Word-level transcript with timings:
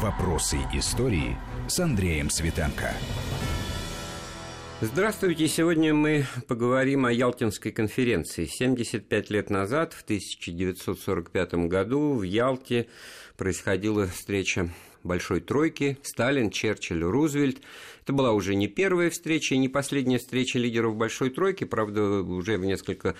Вопросы 0.00 0.56
истории 0.72 1.36
с 1.68 1.78
Андреем 1.78 2.30
Светенко. 2.30 2.94
Здравствуйте. 4.80 5.46
Сегодня 5.48 5.92
мы 5.92 6.24
поговорим 6.48 7.04
о 7.04 7.12
Ялтинской 7.12 7.72
конференции. 7.72 8.46
75 8.46 9.28
лет 9.28 9.50
назад, 9.50 9.92
в 9.92 10.02
1945 10.02 11.54
году, 11.68 12.14
в 12.14 12.22
Ялте 12.22 12.88
происходила 13.36 14.06
встреча 14.06 14.70
Большой 15.02 15.40
Тройки, 15.40 15.98
Сталин, 16.02 16.50
Черчилль, 16.50 17.02
Рузвельт. 17.02 17.60
Это 18.02 18.14
была 18.14 18.32
уже 18.32 18.54
не 18.54 18.68
первая 18.68 19.10
встреча 19.10 19.54
и 19.54 19.58
не 19.58 19.68
последняя 19.68 20.18
встреча 20.18 20.58
лидеров 20.58 20.96
Большой 20.96 21.28
Тройки, 21.28 21.64
правда, 21.64 22.22
уже 22.22 22.56
в 22.56 22.64
несколько 22.64 23.14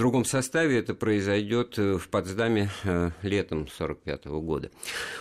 другом 0.00 0.24
составе 0.24 0.78
это 0.78 0.94
произойдет 0.94 1.78
э, 1.78 1.98
в 1.98 2.08
Потсдаме 2.08 2.70
э, 2.84 3.10
летом 3.22 3.62
1945 3.62 4.26
года. 4.42 4.70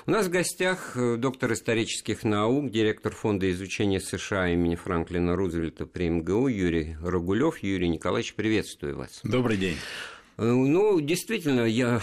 У 0.05 0.11
нас 0.11 0.27
в 0.27 0.29
гостях 0.29 0.95
э, 0.95 1.17
доктор 1.17 1.53
исторических 1.53 2.23
наук, 2.23 2.71
директор 2.71 3.13
Фонда 3.13 3.51
изучения 3.51 3.99
США 3.99 4.49
имени 4.49 4.75
Франклина 4.75 5.35
Рузвельта 5.35 5.85
при 5.85 6.09
МГУ 6.09 6.47
Юрий 6.47 6.95
Рогулев. 7.01 7.57
Юрий 7.59 7.89
Николаевич, 7.89 8.33
приветствую 8.35 8.97
вас. 8.97 9.19
Добрый 9.23 9.57
день. 9.57 9.77
Э, 10.41 10.45
ну, 10.45 10.99
действительно, 10.99 11.65
я 11.65 12.01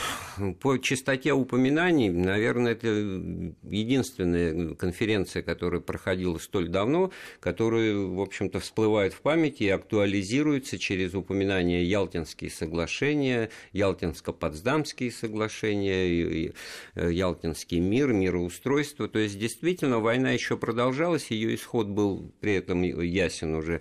по 0.60 0.78
частоте 0.78 1.32
упоминаний, 1.32 2.08
наверное, 2.08 2.72
это 2.72 2.86
единственная 2.88 4.76
конференция, 4.76 5.42
которая 5.42 5.80
проходила 5.80 6.38
столь 6.38 6.68
давно, 6.68 7.10
которая, 7.40 7.96
в 7.96 8.20
общем-то, 8.20 8.60
всплывает 8.60 9.12
в 9.12 9.22
памяти 9.22 9.64
и 9.64 9.68
актуализируется 9.70 10.78
через 10.78 11.14
упоминание 11.14 11.84
Ялтинские 11.84 12.50
соглашения, 12.50 13.50
Ялтинско-Потсдамские 13.72 15.10
соглашения, 15.10 16.52
э, 16.94 17.12
Ялтинский 17.12 17.80
мир, 17.80 18.12
мироустройство. 18.12 19.08
То 19.08 19.18
есть, 19.18 19.36
действительно, 19.36 19.98
война 19.98 20.30
еще 20.30 20.56
продолжалась, 20.56 21.32
ее 21.32 21.56
исход 21.56 21.88
был 21.88 22.32
при 22.38 22.54
этом 22.54 22.82
ясен 22.82 23.56
уже 23.56 23.80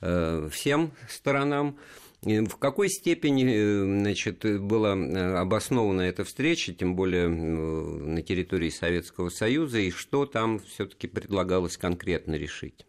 э, 0.00 0.48
всем 0.50 0.92
сторонам. 1.10 1.76
В 2.22 2.56
какой 2.56 2.88
степени 2.88 3.44
э, 3.46 4.00
значит, 4.00 4.44
была 4.60 4.96
э, 4.96 5.36
обоснована 5.36 6.02
эта 6.02 6.24
встреча, 6.24 6.72
тем 6.72 6.96
более 6.96 7.28
на 7.28 8.22
территории 8.22 8.70
Советского 8.70 9.28
Союза, 9.28 9.78
и 9.78 9.92
что 9.92 10.26
там 10.26 10.58
все-таки 10.58 11.06
предлагалось 11.06 11.76
конкретно 11.76 12.34
решить? 12.34 12.86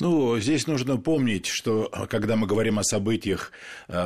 Ну, 0.00 0.38
здесь 0.38 0.66
нужно 0.66 0.96
помнить, 0.96 1.44
что 1.46 1.90
э, 1.92 2.06
когда 2.06 2.36
мы 2.36 2.46
говорим 2.46 2.78
о 2.78 2.82
событиях 2.82 3.52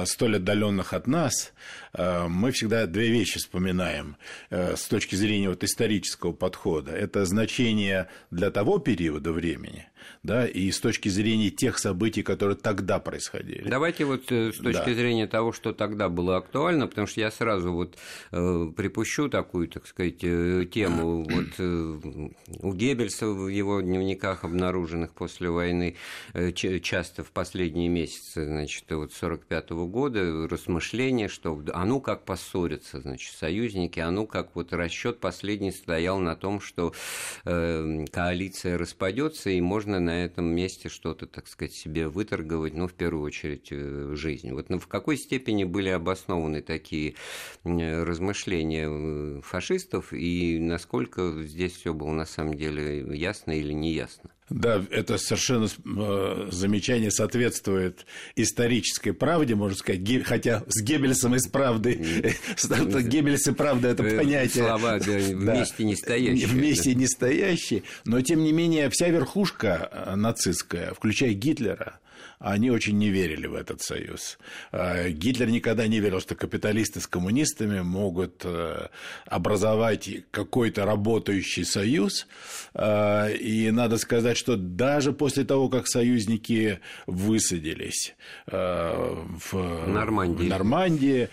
столь 0.05 0.37
отдаленных 0.37 0.92
от 0.92 1.06
нас, 1.06 1.53
мы 1.97 2.50
всегда 2.50 2.87
две 2.87 3.11
вещи 3.11 3.39
вспоминаем 3.39 4.17
с 4.50 4.89
точки 4.89 5.14
зрения 5.14 5.48
вот 5.48 5.62
исторического 5.62 6.33
подхода. 6.33 6.91
Это 6.91 7.25
значение 7.25 8.09
для 8.33 8.50
того 8.50 8.78
периода 8.78 9.33
времени, 9.33 9.89
да, 10.23 10.47
и 10.47 10.71
с 10.71 10.81
точки 10.81 11.09
зрения 11.09 11.51
тех 11.51 11.79
событий, 11.79 12.23
которые 12.23 12.57
тогда 12.57 12.99
происходили. 12.99 13.69
Давайте 13.69 14.05
вот 14.05 14.31
э, 14.31 14.53
с 14.53 14.57
точки 14.57 14.87
да. 14.87 14.95
зрения 14.95 15.27
того, 15.27 15.53
что 15.53 15.73
тогда 15.73 16.09
было 16.09 16.37
актуально, 16.37 16.87
потому 16.87 17.07
что 17.07 17.21
я 17.21 17.31
сразу 17.31 17.73
вот 17.73 17.97
э, 18.33 18.71
припущу 18.77 19.29
такую, 19.29 19.69
так 19.69 19.87
сказать, 19.87 20.23
э, 20.23 20.67
тему. 20.73 21.27
Вот 21.37 21.55
э, 21.59 21.99
у 22.62 22.73
Геббельса 22.73 23.27
в 23.27 23.49
его 23.49 23.81
дневниках, 23.81 24.45
обнаруженных 24.45 25.12
после 25.12 25.51
войны, 25.51 25.97
э, 26.33 26.53
часто 26.53 27.25
в 27.25 27.31
последние 27.31 27.89
месяцы, 27.89 28.45
значит, 28.45 28.84
вот 28.91 29.12
45 29.12 29.71
-го 29.71 29.87
года, 29.87 30.49
размышления, 30.49 31.29
что 31.29 31.62
а 31.73 31.84
ну 31.84 32.01
как 32.01 32.25
поссорятся, 32.25 33.01
значит, 33.01 33.34
союзники, 33.34 34.01
а 34.01 34.11
ну 34.11 34.27
как 34.27 34.55
вот 34.55 34.73
расчет 34.73 35.21
последний 35.21 35.73
стоял 35.73 36.19
на 36.19 36.37
том, 36.37 36.61
что 36.61 36.93
э, 37.45 38.05
коалиция 38.11 38.79
распадется 38.79 39.51
и 39.51 39.61
можно 39.61 39.95
можно 39.97 40.12
на 40.12 40.25
этом 40.25 40.47
месте 40.47 40.89
что-то, 40.89 41.27
так 41.27 41.48
сказать, 41.48 41.72
себе 41.72 42.08
выторговать, 42.08 42.75
ну, 42.75 42.87
в 42.87 42.93
первую 42.93 43.25
очередь, 43.25 43.69
э, 43.71 44.12
жизнь. 44.15 44.53
Вот 44.53 44.69
ну, 44.71 44.78
в 44.78 44.87
какой 44.87 45.16
степени 45.16 45.65
были 45.65 45.88
обоснованы 45.88 46.62
такие 46.62 47.15
размышления 47.65 48.88
э, 48.91 49.41
фашистов, 49.43 50.12
и 50.12 50.59
насколько 50.59 51.43
здесь 51.43 51.76
все 51.76 51.93
было 51.94 52.12
на 52.12 52.26
самом 52.26 52.54
деле 52.54 53.16
ясно 53.16 53.53
или 53.53 53.72
неясно? 53.72 54.31
Да, 54.49 54.84
это 54.91 55.19
совершенно 55.19 55.67
э, 55.67 56.49
замечание 56.53 57.11
соответствует 57.11 58.07
исторической 58.37 59.11
правде, 59.11 59.57
можно 59.57 59.77
сказать, 59.77 60.03
хотя 60.25 60.62
с 60.69 60.83
Геббельсом 60.83 61.34
и 61.34 61.39
с 61.41 61.49
правдой, 61.49 61.97
Геббельс 63.03 63.49
и 63.49 63.53
правда 63.53 63.89
это 63.89 64.05
э, 64.05 64.17
понятие. 64.17 64.65
Слова 64.65 64.99
вместе 64.99 65.84
не 65.84 65.97
стоящие. 65.97 66.47
Вместе 66.47 66.95
не 66.95 67.09
стоящие, 67.09 67.83
но 68.05 68.21
тем 68.21 68.45
не 68.45 68.53
менее 68.53 68.89
вся 68.89 69.09
верхушка 69.09 69.91
э, 69.91 70.15
нацистская, 70.15 70.95
включая 70.95 71.33
Гитлера, 71.33 71.99
они 72.38 72.70
очень 72.70 72.98
не 72.98 73.08
верили 73.08 73.47
в 73.47 73.54
этот 73.54 73.80
союз. 73.80 74.38
А, 74.72 75.08
Гитлер 75.08 75.48
никогда 75.48 75.86
не 75.86 76.00
верил, 76.00 76.20
что 76.20 76.34
капиталисты 76.34 77.00
с 77.00 77.06
коммунистами 77.06 77.80
могут 77.80 78.42
э, 78.44 78.88
образовать 79.26 80.10
какой-то 80.30 80.84
работающий 80.84 81.64
союз. 81.64 82.26
А, 82.74 83.28
и 83.28 83.70
надо 83.70 83.97
сказать, 83.97 84.36
что 84.36 84.56
даже 84.56 85.12
после 85.12 85.44
того, 85.44 85.69
как 85.69 85.88
союзники 85.88 86.80
высадились 87.06 88.14
э, 88.47 89.24
в 89.50 89.86
Нормандии, 89.86 90.44
в, 90.44 90.48
Нормандии, 90.48 91.28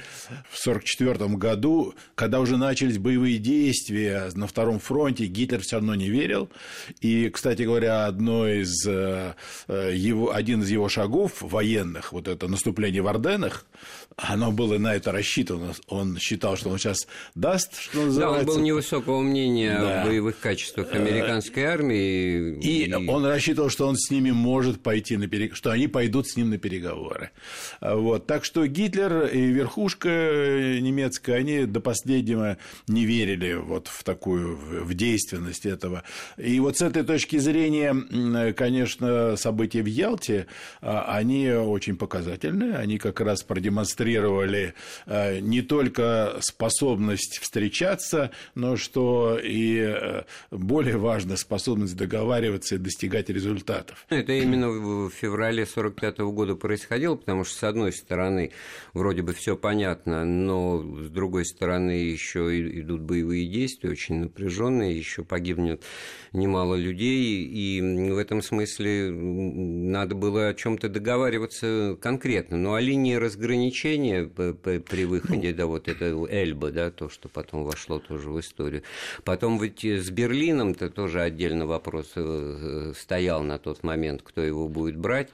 в 0.49 0.59
1944 0.67 1.35
году, 1.35 1.95
когда 2.15 2.39
уже 2.39 2.57
начались 2.57 2.97
боевые 2.97 3.39
действия 3.39 4.29
на 4.35 4.47
Втором 4.47 4.79
фронте, 4.79 5.25
Гитлер 5.25 5.61
все 5.61 5.77
равно 5.77 5.95
не 5.95 6.09
верил. 6.09 6.49
И, 7.01 7.29
кстати 7.29 7.63
говоря, 7.63 8.05
одно 8.05 8.47
из 8.47 8.85
э, 8.87 9.33
его, 9.67 10.33
один 10.33 10.61
из 10.61 10.69
его 10.69 10.87
шагов 10.93 11.41
военных, 11.41 12.11
вот 12.11 12.27
это 12.27 12.47
наступление 12.47 13.01
в 13.01 13.07
Орденах, 13.07 13.65
оно 14.17 14.51
было 14.51 14.77
на 14.77 14.95
это 14.95 15.11
рассчитано. 15.11 15.73
Он 15.87 16.17
считал, 16.17 16.55
что 16.57 16.69
он 16.69 16.77
сейчас 16.77 17.07
даст, 17.35 17.79
что 17.79 18.03
называется. 18.03 18.19
Да, 18.19 18.39
он 18.39 18.45
был 18.45 18.59
невысокого 18.59 19.21
мнения 19.21 19.77
да. 19.79 20.01
о 20.01 20.05
боевых 20.05 20.39
качествах 20.39 20.89
э, 20.91 20.97
американской 20.97 21.63
армии. 21.63 22.59
И, 22.59 22.85
и 22.85 22.93
он 22.93 23.25
рассчитывал, 23.25 23.69
что 23.69 23.87
он 23.87 23.95
с 23.97 24.11
ними 24.11 24.31
может 24.31 24.81
пойти 24.81 25.17
на 25.17 25.27
переговоры, 25.27 25.55
что 25.55 25.71
они 25.71 25.87
пойдут 25.87 26.27
с 26.27 26.35
ним 26.35 26.51
на 26.51 26.57
переговоры. 26.57 27.31
Вот. 27.81 28.27
Так 28.27 28.45
что 28.45 28.67
Гитлер 28.67 29.25
и 29.27 29.39
верхушка 29.39 30.09
немецкая, 30.09 31.37
они 31.37 31.65
до 31.65 31.79
последнего 31.79 32.57
не 32.87 33.05
верили 33.05 33.53
вот 33.53 33.87
в 33.87 34.03
такую, 34.03 34.55
в 34.57 34.93
действенность 34.93 35.65
этого. 35.65 36.03
И 36.37 36.59
вот 36.59 36.77
с 36.77 36.81
этой 36.81 37.03
точки 37.03 37.37
зрения, 37.37 38.53
конечно, 38.53 39.35
события 39.37 39.81
в 39.81 39.87
Ялте, 39.87 40.47
а, 40.81 41.15
они 41.15 41.49
очень 41.49 41.95
показательны. 41.95 42.75
Они 42.75 42.97
как 42.97 43.19
раз 43.19 43.43
продемонстрировали 43.43 44.02
демонстрировали 44.03 44.73
э, 45.05 45.39
не 45.39 45.61
только 45.61 46.37
способность 46.39 47.39
встречаться, 47.39 48.31
но 48.55 48.75
что 48.75 49.39
и 49.41 49.79
э, 49.79 50.23
более 50.51 50.97
важно 50.97 51.37
способность 51.37 51.95
договариваться 51.95 52.75
и 52.75 52.77
достигать 52.77 53.29
результатов. 53.29 54.05
Это 54.09 54.33
именно 54.33 54.69
в 54.69 55.09
феврале 55.09 55.63
1945 55.63 56.19
года 56.33 56.55
происходило, 56.55 57.15
потому 57.15 57.43
что, 57.43 57.57
с 57.57 57.63
одной 57.63 57.93
стороны, 57.93 58.51
вроде 58.93 59.21
бы 59.21 59.33
все 59.33 59.55
понятно, 59.55 60.25
но 60.25 60.81
с 60.81 61.09
другой 61.09 61.45
стороны 61.45 61.91
еще 61.91 62.79
идут 62.79 63.01
боевые 63.01 63.47
действия, 63.47 63.89
очень 63.89 64.15
напряженные, 64.15 64.97
еще 64.97 65.23
погибнет 65.23 65.83
немало 66.31 66.75
людей, 66.75 67.45
и 67.45 68.11
в 68.11 68.17
этом 68.17 68.41
смысле 68.41 69.11
надо 69.11 70.15
было 70.15 70.49
о 70.49 70.53
чем-то 70.53 70.89
договариваться 70.89 71.97
конкретно. 72.01 72.57
Ну 72.57 72.73
а 72.73 72.81
линии 72.81 73.15
разграничения 73.15 73.92
решение 73.93 74.27
при 74.27 75.05
выходе, 75.05 75.51
ну, 75.51 75.55
да, 75.57 75.65
вот 75.65 75.87
это 75.87 76.05
Эльба, 76.29 76.71
да, 76.71 76.91
то, 76.91 77.09
что 77.09 77.29
потом 77.29 77.63
вошло 77.63 77.99
тоже 77.99 78.29
в 78.29 78.39
историю. 78.39 78.83
Потом 79.23 79.59
ведь 79.59 79.83
с 79.83 80.09
Берлином-то 80.09 80.89
тоже 80.89 81.21
отдельно 81.21 81.65
вопрос 81.65 82.11
э, 82.15 82.93
стоял 82.95 83.43
на 83.43 83.59
тот 83.59 83.83
момент, 83.83 84.21
кто 84.23 84.41
его 84.41 84.67
будет 84.67 84.97
брать 84.97 85.29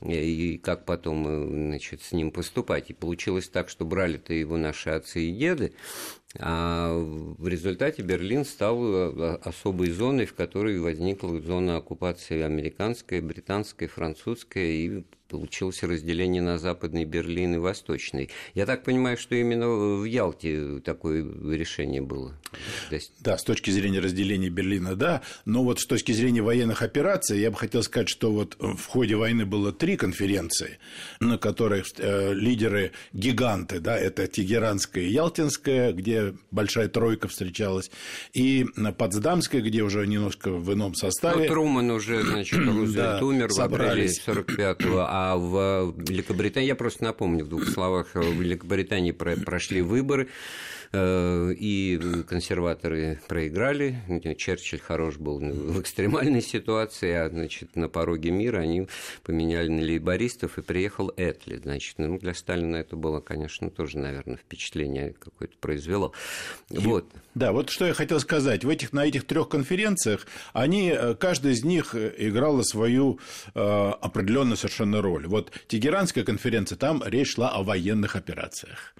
и 0.00 0.58
как 0.62 0.84
потом 0.84 1.26
э, 1.26 1.46
значит, 1.68 2.02
с 2.02 2.12
ним 2.12 2.30
поступать. 2.30 2.90
И 2.90 2.94
получилось 2.94 3.48
так, 3.48 3.68
что 3.68 3.84
брали-то 3.84 4.32
его 4.32 4.56
наши 4.56 4.90
отцы 4.90 5.22
и 5.22 5.32
деды, 5.32 5.72
а 6.38 6.94
в 6.94 7.46
результате 7.48 8.02
Берлин 8.02 8.44
стал 8.44 8.80
э, 8.82 9.36
особой 9.42 9.90
зоной, 9.90 10.26
в 10.26 10.34
которой 10.34 10.78
возникла 10.78 11.40
зона 11.40 11.76
оккупации 11.76 12.40
американская, 12.42 13.20
британская, 13.20 13.88
французская, 13.88 14.72
и 14.72 15.04
получилось 15.30 15.82
разделение 15.82 16.42
на 16.42 16.58
Западный 16.58 17.04
Берлин 17.04 17.54
и 17.54 17.58
Восточный. 17.58 18.30
Я 18.54 18.66
так 18.66 18.82
понимаю, 18.82 19.16
что 19.16 19.34
именно 19.36 19.68
в 19.68 20.04
Ялте 20.04 20.80
такое 20.84 21.24
решение 21.50 22.02
было. 22.02 22.34
Да, 23.20 23.38
с 23.38 23.44
точки 23.44 23.70
зрения 23.70 24.00
разделения 24.00 24.50
Берлина, 24.50 24.96
да. 24.96 25.22
Но 25.44 25.62
вот 25.62 25.80
с 25.80 25.86
точки 25.86 26.12
зрения 26.12 26.42
военных 26.42 26.82
операций, 26.82 27.38
я 27.40 27.50
бы 27.50 27.56
хотел 27.56 27.82
сказать, 27.82 28.08
что 28.08 28.32
вот 28.32 28.56
в 28.58 28.86
ходе 28.86 29.14
войны 29.14 29.46
было 29.46 29.72
три 29.72 29.96
конференции, 29.96 30.78
на 31.20 31.38
которых 31.38 31.86
э, 31.98 32.34
лидеры 32.34 32.92
гиганты, 33.12 33.78
да, 33.78 33.96
это 33.96 34.26
Тегеранская 34.26 35.04
и 35.04 35.12
Ялтинская, 35.12 35.92
где 35.92 36.34
большая 36.50 36.88
тройка 36.88 37.28
встречалась, 37.28 37.90
и 38.32 38.66
Потсдамская, 38.98 39.60
где 39.62 39.82
уже 39.82 40.06
немножко 40.06 40.50
в 40.50 40.72
ином 40.72 40.94
составе. 40.94 41.42
Ну, 41.42 41.48
Труман 41.48 41.90
уже, 41.90 42.22
значит, 42.22 42.58
Рузвельт 42.66 42.94
да, 42.94 43.24
умер 43.24 43.50
собрались. 43.52 44.18
в 44.18 44.28
апреле 44.28 44.44
45-го, 44.66 44.98
а 45.08 45.19
в 45.36 45.94
Великобритании, 45.96 46.68
я 46.68 46.74
просто 46.74 47.04
напомню 47.04 47.44
в 47.44 47.48
двух 47.48 47.68
словах, 47.68 48.14
в 48.14 48.40
Великобритании 48.40 49.12
прошли 49.12 49.82
выборы, 49.82 50.28
Э, 50.92 51.52
и 51.56 52.00
консерваторы 52.28 53.20
проиграли. 53.28 54.02
Черчилль 54.36 54.80
хорош 54.80 55.18
был 55.18 55.38
в 55.38 55.80
экстремальной 55.80 56.42
ситуации, 56.42 57.12
а 57.12 57.28
значит, 57.28 57.76
на 57.76 57.88
пороге 57.88 58.32
мира 58.32 58.58
они 58.58 58.88
поменяли 59.22 59.68
на 59.68 59.82
лейбористов, 59.82 60.58
и 60.58 60.62
приехал 60.62 61.12
Этли. 61.16 61.58
Значит, 61.58 61.98
ну, 61.98 62.18
для 62.18 62.34
Сталина 62.34 62.76
это 62.76 62.96
было, 62.96 63.20
конечно, 63.20 63.70
тоже, 63.70 63.98
наверное, 63.98 64.36
впечатление 64.36 65.14
какое-то 65.16 65.56
произвело. 65.60 66.12
Вот. 66.70 67.06
Да, 67.34 67.52
вот 67.52 67.70
что 67.70 67.86
я 67.86 67.94
хотел 67.94 68.18
сказать. 68.18 68.64
В 68.64 68.68
этих, 68.68 68.92
на 68.92 69.06
этих 69.06 69.24
трех 69.24 69.48
конференциях 69.48 70.26
они, 70.52 70.90
э, 70.90 71.14
каждая 71.14 71.52
из 71.52 71.64
них 71.64 71.94
играла 71.94 72.62
свою 72.62 73.20
э, 73.54 73.92
определенную 74.00 74.56
совершенно 74.56 75.00
роль. 75.00 75.28
Вот 75.28 75.52
Тегеранская 75.68 76.24
конференция, 76.24 76.76
там 76.76 77.02
речь 77.06 77.34
шла 77.34 77.50
о 77.50 77.62
военных 77.62 78.16
операциях. 78.16 78.94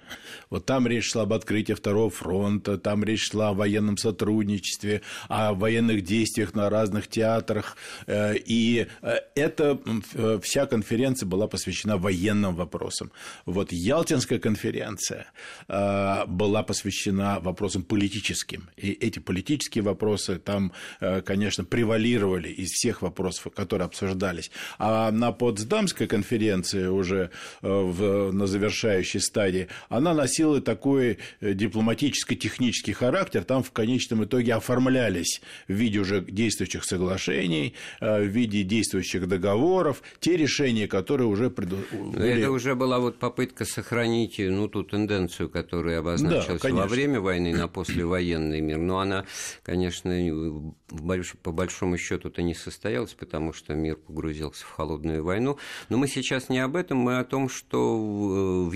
Вот 0.49 0.65
там 0.65 0.87
речь 0.87 1.09
шла 1.09 1.23
об 1.23 1.33
открытии 1.33 1.73
Второго 1.73 2.09
фронта, 2.09 2.77
там 2.77 3.03
речь 3.03 3.31
шла 3.31 3.49
о 3.49 3.53
военном 3.53 3.97
сотрудничестве, 3.97 5.01
о 5.27 5.53
военных 5.53 6.03
действиях 6.03 6.53
на 6.53 6.69
разных 6.69 7.07
театрах. 7.07 7.77
Э, 8.07 8.35
и 8.35 8.87
э, 9.01 9.15
эта 9.35 9.79
э, 10.13 10.39
вся 10.41 10.65
конференция 10.65 11.27
была 11.27 11.47
посвящена 11.47 11.97
военным 11.97 12.55
вопросам. 12.55 13.11
Вот 13.45 13.71
Ялтинская 13.71 14.39
конференция 14.39 15.27
была 15.67 16.63
посвящена 16.63 17.39
вопросам 17.39 17.83
политическим. 18.21 18.69
И 18.77 18.91
эти 18.91 19.19
политические 19.19 19.83
вопросы 19.83 20.39
там, 20.39 20.71
конечно, 21.25 21.63
превалировали 21.63 22.49
из 22.49 22.69
всех 22.69 23.01
вопросов, 23.01 23.51
которые 23.55 23.85
обсуждались. 23.85 24.51
А 24.77 25.11
на 25.11 25.31
Потсдамской 25.31 26.07
конференции 26.07 26.87
уже 26.87 27.29
в, 27.61 28.31
на 28.31 28.47
завершающей 28.47 29.19
стадии 29.19 29.67
она 29.89 30.13
носила 30.13 30.61
такой 30.61 31.17
дипломатическо-технический 31.41 32.93
характер, 32.93 33.43
там 33.43 33.63
в 33.63 33.71
конечном 33.71 34.23
итоге 34.23 34.53
оформлялись 34.53 35.41
в 35.67 35.73
виде 35.73 35.99
уже 35.99 36.21
действующих 36.21 36.83
соглашений, 36.83 37.73
э, 37.99 38.21
в 38.21 38.27
виде 38.27 38.63
действующих 38.63 39.27
договоров, 39.27 40.01
те 40.19 40.37
решения, 40.37 40.87
которые 40.87 41.27
уже 41.27 41.49
пред... 41.49 41.69
были... 41.69 42.41
Это 42.41 42.51
уже 42.51 42.75
была 42.75 42.99
вот 42.99 43.17
попытка 43.17 43.65
сохранить 43.65 44.35
ну, 44.39 44.67
ту 44.67 44.83
тенденцию, 44.83 45.49
которая 45.49 45.99
обозначилась 45.99 46.61
да, 46.61 46.69
во 46.69 46.87
время 46.87 47.19
войны 47.19 47.53
на 47.55 47.67
послевоенный 48.11 48.61
мир. 48.61 48.77
Но 48.77 48.99
она, 48.99 49.25
конечно, 49.63 50.11
по 51.41 51.51
большому 51.51 51.97
счету-то 51.97 52.41
не 52.41 52.53
состоялась, 52.53 53.13
потому 53.13 53.53
что 53.53 53.73
мир 53.73 53.95
погрузился 53.95 54.65
в 54.65 54.71
холодную 54.71 55.23
войну. 55.23 55.57
Но 55.89 55.97
мы 55.97 56.07
сейчас 56.07 56.49
не 56.49 56.59
об 56.59 56.75
этом, 56.75 56.97
мы 56.97 57.19
о 57.19 57.23
том, 57.23 57.49
что 57.49 57.97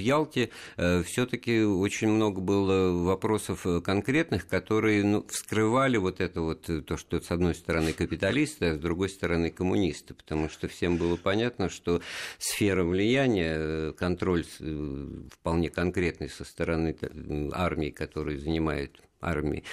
Ялте 0.06 0.52
э, 0.78 1.02
все-таки 1.04 1.64
очень 1.64 2.10
много 2.10 2.40
было 2.40 2.92
вопросов 3.04 3.66
э, 3.66 3.82
конкретных, 3.82 4.48
которые 4.48 5.04
ну, 5.04 5.26
вскрывали 5.28 5.98
вот 5.98 6.22
это 6.22 6.42
вот, 6.42 6.70
э, 6.70 6.82
то, 6.82 6.96
что 6.96 7.20
с 7.20 7.32
одной 7.32 7.56
стороны 7.56 7.92
капиталисты, 7.92 8.68
а 8.68 8.76
с 8.76 8.80
другой 8.80 9.10
стороны 9.10 9.50
коммунисты, 9.50 10.14
потому 10.14 10.48
что 10.50 10.68
всем 10.68 10.98
было 10.98 11.16
понятно, 11.16 11.70
что 11.70 12.02
сфера 12.38 12.84
влияния, 12.84 13.94
контроль 13.94 14.46
вполне 15.32 15.70
конкретный 15.70 16.30
со 16.30 16.44
стороны 16.44 16.96
армии, 17.52 17.90
которая 17.90 18.38
занимает 18.38 19.02
армии 19.22 19.64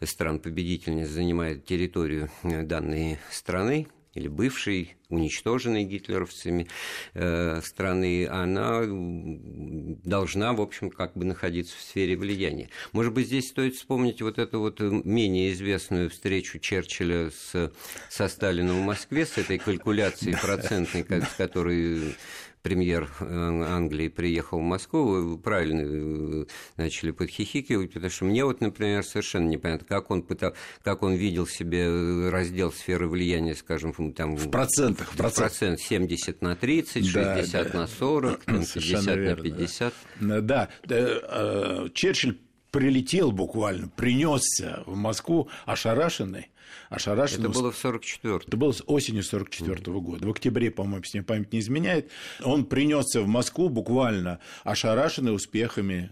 стран-победительниц 0.00 1.08
занимает 1.08 1.64
территорию 1.64 2.30
данной 2.44 3.18
страны, 3.30 3.88
или 4.14 4.28
бывшей, 4.28 4.96
уничтоженной 5.08 5.84
гитлеровцами 5.84 6.68
э, 7.14 7.60
страны, 7.62 8.26
она 8.26 8.82
должна, 8.84 10.52
в 10.52 10.60
общем, 10.60 10.90
как 10.90 11.16
бы 11.16 11.24
находиться 11.24 11.76
в 11.76 11.80
сфере 11.80 12.16
влияния. 12.16 12.70
Может 12.92 13.12
быть, 13.12 13.26
здесь 13.26 13.48
стоит 13.48 13.74
вспомнить 13.74 14.22
вот 14.22 14.38
эту 14.38 14.60
вот 14.60 14.80
менее 14.80 15.52
известную 15.52 16.10
встречу 16.10 16.58
Черчилля 16.58 17.30
с, 17.30 17.72
со 18.08 18.28
Сталином 18.28 18.82
в 18.82 18.84
Москве, 18.84 19.26
с 19.26 19.38
этой 19.38 19.58
калькуляцией 19.58 20.36
процентной, 20.40 21.04
с 21.22 21.34
которой 21.36 22.16
премьер 22.62 23.10
э, 23.20 23.24
Англии 23.24 24.08
приехал 24.08 24.58
в 24.58 24.62
Москву, 24.62 25.04
вы 25.04 25.38
правильно 25.38 25.82
э, 25.82 26.44
начали 26.76 27.10
подхихикивать, 27.10 27.92
потому 27.92 28.10
что 28.10 28.24
мне 28.24 28.44
вот, 28.44 28.60
например, 28.60 29.04
совершенно 29.04 29.48
непонятно, 29.48 29.86
как 29.86 30.10
он, 30.10 30.22
пытал, 30.22 30.54
как 30.82 31.02
он 31.02 31.14
видел 31.14 31.46
себе 31.46 31.84
э, 31.86 32.28
раздел 32.30 32.72
сферы 32.72 33.08
влияния, 33.08 33.54
скажем, 33.54 33.92
там... 34.12 34.36
В 34.36 34.50
процентах. 34.50 35.12
В 35.12 35.16
процент 35.16 35.80
70 35.80 36.42
на 36.42 36.56
30, 36.56 37.06
60 37.06 37.72
да, 37.72 37.78
на 37.78 37.86
40, 37.86 38.44
там, 38.44 38.64
50 38.64 39.16
верно, 39.16 39.42
на 39.42 39.42
50. 39.42 39.94
Да, 40.20 40.68
да 40.84 41.88
Черчилль 41.94 42.38
прилетел 42.70 43.32
буквально, 43.32 43.88
принесся 43.88 44.82
в 44.86 44.96
Москву 44.96 45.48
ошарашенный, 45.66 46.50
ошарашенный. 46.88 47.48
Это 47.48 47.58
было 47.58 47.72
в 47.72 47.76
44 47.76 48.36
Это 48.46 48.56
было 48.56 48.74
осенью 48.86 49.22
44 49.22 49.74
-го 49.74 50.00
года. 50.00 50.26
В 50.26 50.30
октябре, 50.30 50.70
по-моему, 50.70 51.04
с 51.04 51.14
ним 51.14 51.24
память 51.24 51.52
не 51.52 51.60
изменяет. 51.60 52.10
Он 52.42 52.64
принесся 52.64 53.20
в 53.20 53.26
Москву 53.26 53.68
буквально 53.68 54.40
ошарашенный 54.64 55.34
успехами 55.34 56.10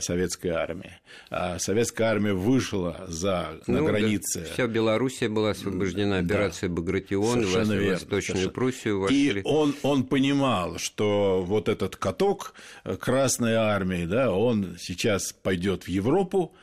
советской 0.00 0.48
армии. 0.48 0.92
А 1.30 1.58
советская 1.58 2.08
армия 2.08 2.32
вышла 2.32 3.04
за, 3.08 3.60
ну, 3.66 3.82
на 3.82 3.82
границе. 3.82 4.40
Да. 4.40 4.52
Вся 4.52 4.66
Белоруссия 4.66 5.28
была 5.28 5.50
освобождена, 5.50 6.18
операция 6.18 6.68
да. 6.68 6.74
Багратион, 6.74 7.42
в 7.42 7.44
Восточную 7.44 7.98
совершенно. 7.98 8.50
Пруссию 8.50 9.00
вошли. 9.00 9.40
И 9.40 9.42
он, 9.44 9.74
он 9.82 10.04
понимал, 10.04 10.78
что 10.78 11.44
вот 11.46 11.68
этот 11.68 11.96
каток 11.96 12.54
э, 12.84 12.96
Красной 12.96 13.54
армии, 13.54 14.06
да, 14.06 14.32
он 14.32 14.76
сейчас 14.78 15.32
пойдет 15.32 15.84
в 15.84 15.88
Европу, 15.88 16.54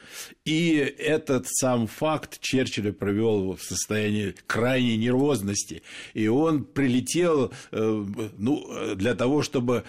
и 0.45 0.75
этот 0.97 1.47
сам 1.47 1.87
факт 1.87 2.39
Черчилль 2.39 2.93
провел 2.93 3.55
в 3.55 3.61
состоянии 3.61 4.35
крайней 4.47 4.97
нервозности, 4.97 5.83
и 6.13 6.27
он 6.27 6.63
прилетел 6.63 7.51
э, 7.71 8.05
ну, 8.37 8.95
для 8.95 9.15
того, 9.15 9.41
чтобы 9.41 9.83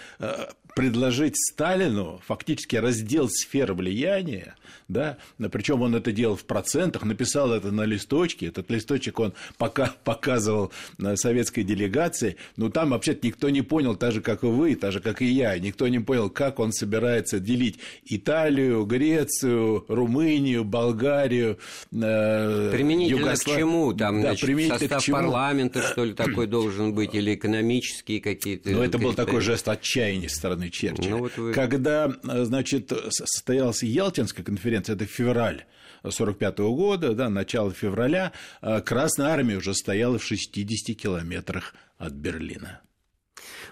предложить 0.75 1.37
Сталину 1.37 2.21
фактически 2.27 2.75
раздел 2.75 3.29
сфер 3.29 3.73
влияния, 3.73 4.55
да, 4.87 5.17
причем 5.51 5.81
он 5.81 5.95
это 5.95 6.11
делал 6.11 6.35
в 6.35 6.43
процентах, 6.43 7.03
написал 7.03 7.53
это 7.53 7.71
на 7.71 7.85
листочке, 7.85 8.47
этот 8.47 8.69
листочек 8.69 9.19
он 9.19 9.33
пока 9.57 9.93
показывал 10.03 10.71
советской 11.15 11.63
делегации, 11.63 12.35
но 12.57 12.69
там 12.69 12.89
вообще-то 12.89 13.25
никто 13.25 13.49
не 13.49 13.61
понял, 13.61 13.95
так 13.95 14.11
же, 14.11 14.21
как 14.21 14.43
и 14.43 14.47
вы, 14.47 14.75
так 14.75 14.91
же, 14.91 14.99
как 14.99 15.21
и 15.21 15.25
я, 15.25 15.57
никто 15.57 15.87
не 15.87 15.99
понял, 15.99 16.29
как 16.29 16.59
он 16.59 16.73
собирается 16.73 17.39
делить 17.39 17.79
Италию, 18.05 18.85
Грецию, 18.85 19.85
Румынию, 19.87 20.65
Болгарию, 20.65 21.57
э, 21.93 22.71
Применительно 22.71 23.19
Югослав... 23.19 23.55
к 23.55 23.59
чему? 23.59 23.93
Там, 23.93 24.21
да, 24.21 24.35
значит, 24.35 24.67
состав 24.67 25.03
чему? 25.03 25.17
парламента, 25.17 25.81
что 25.81 26.03
ли, 26.03 26.13
такой 26.13 26.47
должен 26.47 26.93
быть, 26.93 27.15
или 27.15 27.33
экономические 27.33 28.19
какие-то... 28.19 28.71
Ну, 28.71 28.83
это 28.83 28.97
был 28.97 29.13
такой 29.13 29.39
жест 29.39 29.69
отчаяния 29.69 30.27
со 30.27 30.41
стороны 30.65 30.71
Черчилля. 30.71 31.09
Ну, 31.11 31.19
вот 31.19 31.37
вы... 31.37 31.53
Когда, 31.53 32.11
значит, 32.23 32.91
состоялась 33.09 33.83
Ялтинская 33.83 34.45
конференция, 34.45 34.95
это 34.95 35.05
февраль 35.05 35.65
1945 35.99 36.57
года, 36.59 37.13
да, 37.13 37.29
начало 37.29 37.71
февраля, 37.71 38.31
а 38.61 38.81
Красная 38.81 39.27
Армия 39.29 39.57
уже 39.57 39.73
стояла 39.73 40.17
в 40.19 40.23
60 40.23 40.95
километрах 40.95 41.73
от 41.97 42.13
Берлина. 42.13 42.81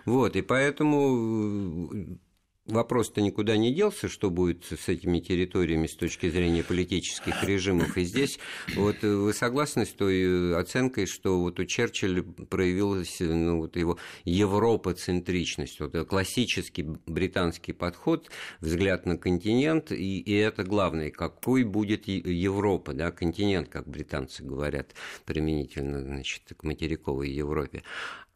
Вот, 0.06 0.36
и 0.36 0.42
поэтому 0.42 2.20
вопрос-то 2.66 3.22
никуда 3.22 3.58
не 3.58 3.74
делся, 3.74 4.08
что 4.08 4.30
будет 4.30 4.66
с 4.66 4.88
этими 4.88 5.20
территориями 5.20 5.88
с 5.88 5.96
точки 5.96 6.30
зрения 6.30 6.64
политических 6.64 7.44
режимов. 7.44 7.98
И 7.98 8.04
здесь 8.04 8.40
вот 8.76 9.02
вы 9.02 9.34
согласны 9.34 9.86
с 9.86 9.90
той 9.90 10.56
оценкой, 10.56 11.06
что 11.06 11.40
вот 11.42 11.60
у 11.60 11.66
Черчилля 11.66 12.24
проявилась 12.24 13.18
ну, 13.20 13.60
вот 13.60 13.76
его 13.76 13.98
европоцентричность, 14.24 15.80
вот 15.80 15.94
классический 16.08 16.84
британский 17.06 17.74
подход, 17.74 18.30
взгляд 18.62 19.06
на 19.06 19.18
континент, 19.18 19.92
и, 19.92 20.20
и 20.20 20.34
это 20.34 20.64
главное, 20.64 21.12
какой 21.12 21.64
будет 21.64 22.08
Европа, 22.08 22.94
да, 22.94 23.12
континент, 23.12 23.70
как 23.70 23.88
британцы 23.88 24.44
говорят, 24.44 24.96
применительно 25.26 26.02
значит, 26.02 26.44
к 26.56 26.64
материковой 26.64 27.30
Европе. 27.30 27.84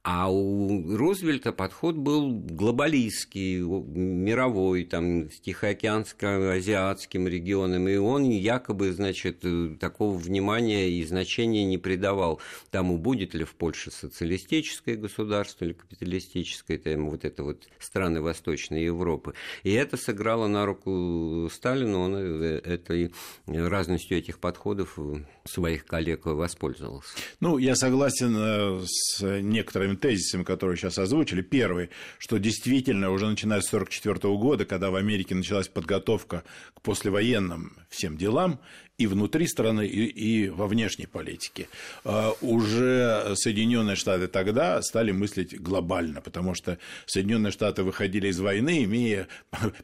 А 0.10 0.32
у 0.32 0.96
Рузвельта 0.96 1.52
подход 1.52 1.98
был 1.98 2.32
глобалистский, 2.32 3.58
мировой, 3.60 4.86
там, 4.86 5.30
с 5.30 5.42
Тихоокеанско-азиатским 5.42 7.28
регионом, 7.28 7.90
и 7.90 7.98
он 7.98 8.30
якобы, 8.30 8.94
значит, 8.94 9.44
такого 9.82 10.18
внимания 10.18 10.90
и 10.90 11.04
значения 11.04 11.66
не 11.66 11.78
придавал 11.78 12.40
тому, 12.72 12.98
будет 12.98 13.34
ли 13.34 13.44
в 13.44 13.54
Польше 13.56 13.92
социалистическое 13.92 14.96
государство 14.96 15.66
или 15.66 15.74
капиталистическое, 15.74 16.78
там, 16.78 17.10
вот 17.10 17.26
это 17.26 17.44
вот 17.44 17.68
страны 17.78 18.22
Восточной 18.22 18.86
Европы. 18.86 19.34
И 19.64 19.74
это 19.74 19.98
сыграло 19.98 20.48
на 20.48 20.66
руку 20.66 21.50
Сталину, 21.52 22.00
он 22.00 22.16
э, 22.16 22.62
этой 22.64 23.12
разностью 23.46 24.18
этих 24.18 24.40
подходов 24.40 24.98
своих 25.44 25.86
коллег 25.86 26.28
воспользовался. 26.28 27.10
Ну, 27.42 27.58
я 27.58 27.76
согласен 27.76 28.36
э, 28.38 28.86
с 28.86 29.42
некоторыми 29.42 29.97
тезисами, 29.98 30.44
которые 30.44 30.78
сейчас 30.78 30.98
озвучили. 30.98 31.42
Первый, 31.42 31.90
что 32.18 32.38
действительно 32.38 33.12
уже 33.12 33.28
начиная 33.28 33.62
с 33.62 33.68
1944 33.74 34.36
года, 34.38 34.66
когда 34.66 34.92
в 34.92 34.96
Америке 34.96 35.36
началась 35.36 35.68
подготовка 35.68 36.44
к 36.74 36.82
послевоенным 36.82 37.78
всем 37.90 38.18
делам, 38.18 38.60
и 38.98 39.06
внутри 39.06 39.48
страны, 39.48 39.86
и, 39.86 40.06
и 40.06 40.50
во 40.50 40.68
внешней 40.68 41.06
политике. 41.06 41.70
А, 42.04 42.34
уже 42.42 43.34
Соединенные 43.36 43.96
Штаты 43.96 44.28
тогда 44.28 44.82
стали 44.82 45.12
мыслить 45.12 45.60
глобально, 45.60 46.20
потому 46.22 46.56
что 46.56 46.80
Соединенные 47.06 47.52
Штаты 47.52 47.84
выходили 47.84 48.28
из 48.28 48.40
войны, 48.40 48.84
имея 48.86 49.28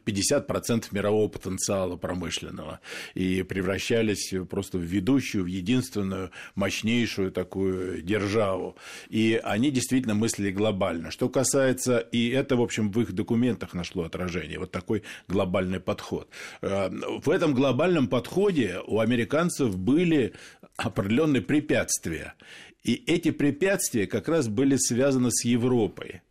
50% 0.04 0.86
мирового 0.90 1.28
потенциала 1.28 1.96
промышленного, 1.96 2.80
и 3.14 3.42
превращались 3.44 4.34
просто 4.50 4.78
в 4.78 4.82
ведущую, 4.82 5.44
в 5.44 5.48
единственную, 5.48 6.30
мощнейшую 6.56 7.30
такую 7.30 8.02
державу. 8.02 8.76
И 9.10 9.40
они 9.44 9.70
действительно 9.70 10.14
мыслили 10.14 10.50
глобально. 10.50 11.12
Что 11.12 11.28
касается, 11.28 11.98
и 11.98 12.30
это, 12.30 12.56
в 12.56 12.62
общем, 12.62 12.90
в 12.90 13.00
их 13.00 13.12
документах 13.12 13.74
нашло 13.74 14.02
отражение, 14.02 14.58
вот 14.58 14.72
такой 14.72 15.04
глобальный 15.28 15.78
подход. 15.78 16.28
А, 16.62 16.90
в 16.90 17.30
этом 17.30 17.54
глобальном 17.54 17.93
подходе 18.02 18.80
у 18.86 19.00
американцев 19.00 19.76
были 19.76 20.34
определенные 20.76 21.42
препятствия. 21.42 22.34
И 22.82 23.02
эти 23.06 23.30
препятствия 23.30 24.06
как 24.06 24.28
раз 24.28 24.48
были 24.48 24.76
связаны 24.76 25.30
с 25.30 25.44
Европой. 25.44 26.22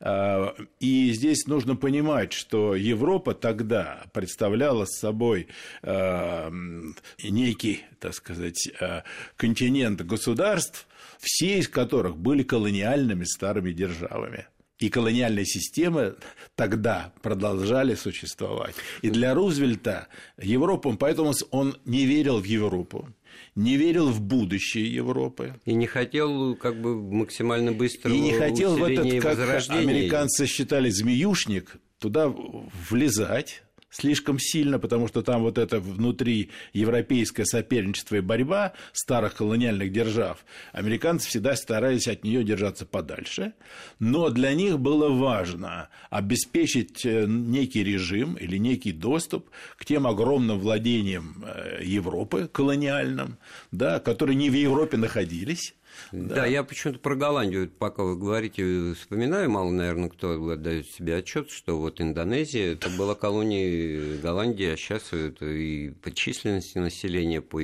А, 0.00 0.54
и 0.80 1.12
здесь 1.12 1.46
нужно 1.46 1.76
понимать, 1.76 2.32
что 2.32 2.74
Европа 2.74 3.34
тогда 3.34 4.04
представляла 4.12 4.84
собой 4.84 5.48
а, 5.82 6.52
некий, 7.22 7.84
так 7.98 8.14
сказать, 8.14 8.68
а, 8.80 9.04
континент 9.36 10.02
государств, 10.02 10.86
все 11.18 11.58
из 11.58 11.68
которых 11.68 12.16
были 12.18 12.42
колониальными 12.42 13.24
старыми 13.24 13.72
державами 13.72 14.46
и 14.78 14.88
колониальные 14.88 15.46
системы 15.46 16.16
тогда 16.54 17.12
продолжали 17.22 17.94
существовать. 17.94 18.74
И 19.02 19.10
для 19.10 19.34
Рузвельта 19.34 20.08
Европа, 20.40 20.94
поэтому 20.98 21.32
он 21.50 21.76
не 21.84 22.04
верил 22.04 22.40
в 22.40 22.44
Европу, 22.44 23.08
не 23.54 23.76
верил 23.76 24.10
в 24.10 24.20
будущее 24.20 24.92
Европы. 24.92 25.54
И 25.64 25.74
не 25.74 25.86
хотел 25.86 26.54
как 26.56 26.80
бы 26.80 26.96
максимально 26.96 27.72
быстро 27.72 28.12
И 28.12 28.20
не 28.20 28.32
хотел 28.32 28.76
в 28.76 28.84
этот, 28.84 29.22
как 29.22 29.38
американцы 29.70 30.46
считали, 30.46 30.90
змеюшник, 30.90 31.76
туда 31.98 32.28
влезать, 32.90 33.62
слишком 33.96 34.38
сильно, 34.38 34.78
потому 34.78 35.08
что 35.08 35.22
там 35.22 35.42
вот 35.42 35.58
это 35.58 35.80
внутри 35.80 36.50
европейское 36.72 37.46
соперничество 37.46 38.16
и 38.16 38.20
борьба 38.20 38.72
старых 38.92 39.34
колониальных 39.34 39.90
держав, 39.90 40.44
американцы 40.72 41.28
всегда 41.28 41.56
старались 41.56 42.06
от 42.08 42.22
нее 42.24 42.44
держаться 42.44 42.84
подальше, 42.84 43.54
но 43.98 44.28
для 44.30 44.52
них 44.54 44.78
было 44.78 45.08
важно 45.08 45.88
обеспечить 46.10 47.06
э, 47.06 47.24
некий 47.26 47.82
режим 47.82 48.34
или 48.34 48.58
некий 48.58 48.92
доступ 48.92 49.48
к 49.78 49.84
тем 49.84 50.06
огромным 50.06 50.58
владениям 50.58 51.44
э, 51.46 51.80
Европы 51.82 52.48
колониальным, 52.52 53.38
да, 53.72 53.98
которые 53.98 54.36
не 54.36 54.50
в 54.50 54.54
Европе 54.54 54.98
находились, 54.98 55.74
да. 56.12 56.36
да, 56.36 56.46
я 56.46 56.62
почему-то 56.64 57.00
про 57.00 57.14
Голландию, 57.14 57.70
пока 57.70 58.02
вы 58.02 58.16
говорите, 58.16 58.94
вспоминаю, 58.94 59.50
мало, 59.50 59.70
наверное, 59.70 60.08
кто 60.08 60.50
отдает 60.50 60.86
себе 60.90 61.16
отчет, 61.16 61.50
что 61.50 61.78
вот 61.78 62.00
Индонезия 62.00 62.72
это 62.72 62.90
была 62.90 63.14
колония 63.14 64.18
Голландии, 64.18 64.66
а 64.66 64.76
сейчас 64.76 65.12
это 65.12 65.46
и 65.46 65.90
по 65.90 66.10
численности 66.10 66.78
населения, 66.78 67.40
по 67.40 67.60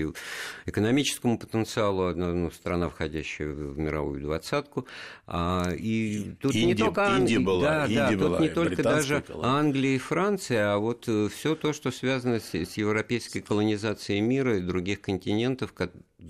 экономическому 0.67 1.39
потенциалу, 1.39 2.15
ну, 2.15 2.51
страна, 2.51 2.89
входящая 2.89 3.49
в 3.49 3.79
мировую 3.79 4.21
двадцатку. 4.21 4.87
А, 5.27 5.71
и 5.77 6.35
тут 6.41 6.55
Индия, 6.55 6.67
не 6.67 6.75
только 6.75 7.17
Индия 7.17 7.39
была, 7.39 7.63
да, 7.63 7.85
Индия 7.87 8.17
да, 8.17 8.17
была, 8.17 8.39
тут 8.39 8.41
не 8.41 8.49
только 8.49 8.83
даже 8.83 9.23
колония. 9.23 9.51
Англия 9.51 9.95
и 9.97 9.99
Франция, 9.99 10.75
а 10.75 10.79
вот 10.79 11.05
э, 11.09 11.29
все 11.29 11.55
то, 11.55 11.73
что 11.73 11.91
связано 11.91 12.41
с, 12.41 12.55
с 12.55 12.77
европейской 12.77 13.41
колонизацией 13.41 14.21
мира 14.21 14.59
и 14.59 14.61
других 14.61 15.01
континентов, 15.01 15.73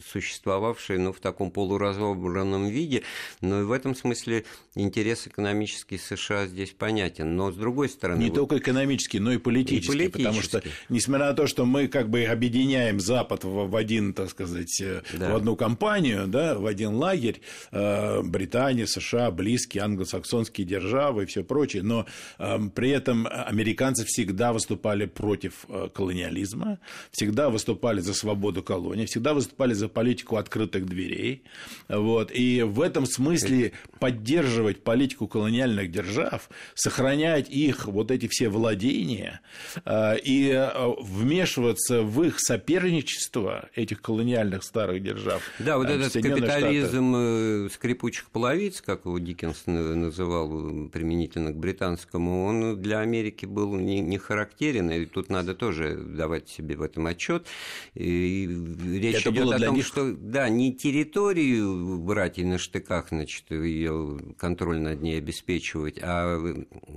существовавшие 0.00 0.98
ну, 0.98 1.12
в 1.12 1.20
таком 1.20 1.50
полуразобранном 1.92 2.68
виде. 2.68 3.02
Но 3.40 3.60
и 3.60 3.64
в 3.64 3.72
этом 3.72 3.94
смысле 3.94 4.44
интерес 4.74 5.26
экономический 5.26 5.98
США 5.98 6.46
здесь 6.46 6.70
понятен. 6.70 7.36
Но 7.36 7.52
с 7.52 7.56
другой 7.56 7.88
стороны... 7.88 8.20
Не 8.20 8.30
вот... 8.30 8.36
только 8.36 8.58
экономический, 8.58 9.18
но 9.18 9.32
и 9.32 9.38
политический, 9.38 9.92
и 9.92 10.08
политический. 10.08 10.22
Потому 10.24 10.42
что, 10.42 10.62
несмотря 10.88 11.26
на 11.26 11.34
то, 11.34 11.46
что 11.46 11.64
мы 11.64 11.88
как 11.88 12.08
бы 12.08 12.24
объединяем 12.24 13.00
Запад 13.00 13.44
в 13.44 13.76
один, 13.76 14.14
так 14.14 14.30
сказать, 14.30 14.80
э, 14.80 15.02
да. 15.12 15.32
в 15.32 15.36
одну 15.36 15.56
компанию, 15.56 16.26
да, 16.26 16.54
в 16.54 16.66
один 16.66 16.94
лагерь, 16.94 17.40
э, 17.70 18.22
Британия, 18.22 18.86
США, 18.86 19.30
близкие 19.30 19.82
англосаксонские 19.82 20.66
державы 20.66 21.24
и 21.24 21.26
все 21.26 21.42
прочее, 21.44 21.82
но 21.82 22.06
э, 22.38 22.58
при 22.74 22.90
этом 22.90 23.26
американцы 23.30 24.04
всегда 24.04 24.52
выступали 24.52 25.06
против 25.06 25.66
колониализма, 25.94 26.78
всегда 27.10 27.50
выступали 27.50 28.00
за 28.00 28.14
свободу 28.14 28.62
колонии, 28.62 29.06
всегда 29.06 29.34
выступали 29.34 29.74
за 29.74 29.88
политику 29.88 30.36
открытых 30.36 30.86
дверей. 30.86 31.42
Вот. 31.88 32.30
И 32.32 32.62
в 32.62 32.80
этом 32.80 33.06
смысле 33.06 33.72
поддерживать 33.98 34.82
политику 34.82 35.28
колониальных 35.28 35.90
держав, 35.90 36.48
сохранять 36.74 37.48
их 37.50 37.86
вот 37.86 38.10
эти 38.10 38.26
все 38.28 38.48
владения 38.48 39.40
э, 39.84 40.18
и 40.18 40.50
э, 40.50 40.70
вмешиваться 41.00 42.02
в 42.02 42.22
их 42.24 42.40
соперничество 42.40 43.68
этих 43.74 44.00
колониальных 44.02 44.64
старых 44.64 45.02
держав. 45.02 45.42
Да, 45.58 45.78
вот 45.78 45.88
этот 45.88 46.12
капитализм 46.12 47.12
Штаты. 47.12 47.66
Э, 47.66 47.68
скрипучих 47.72 48.30
половиц, 48.30 48.80
как 48.80 49.04
его 49.04 49.18
Диккенс 49.18 49.64
называл 49.66 50.88
применительно 50.88 51.52
к 51.52 51.56
британскому, 51.56 52.44
он 52.44 52.80
для 52.80 53.00
Америки 53.00 53.46
был 53.46 53.76
не, 53.76 54.00
не 54.00 54.18
характерен, 54.18 54.90
и 54.90 55.04
тут 55.06 55.30
надо 55.30 55.54
тоже 55.54 55.96
давать 55.96 56.48
себе 56.48 56.76
в 56.76 56.82
этом 56.82 57.06
отчет. 57.06 57.46
И 57.94 58.48
речь 58.94 59.20
Это 59.20 59.30
идет 59.30 59.52
о 59.52 59.58
том, 59.58 59.76
них... 59.76 59.86
что 59.86 60.12
да, 60.12 60.48
не 60.48 60.72
территорию 60.72 61.71
брать 61.98 62.38
и 62.38 62.44
на 62.44 62.58
штыках, 62.58 63.08
значит, 63.08 63.50
ее 63.50 64.18
контроль 64.38 64.80
над 64.80 65.02
ней 65.02 65.18
обеспечивать, 65.18 65.98
а 66.02 66.38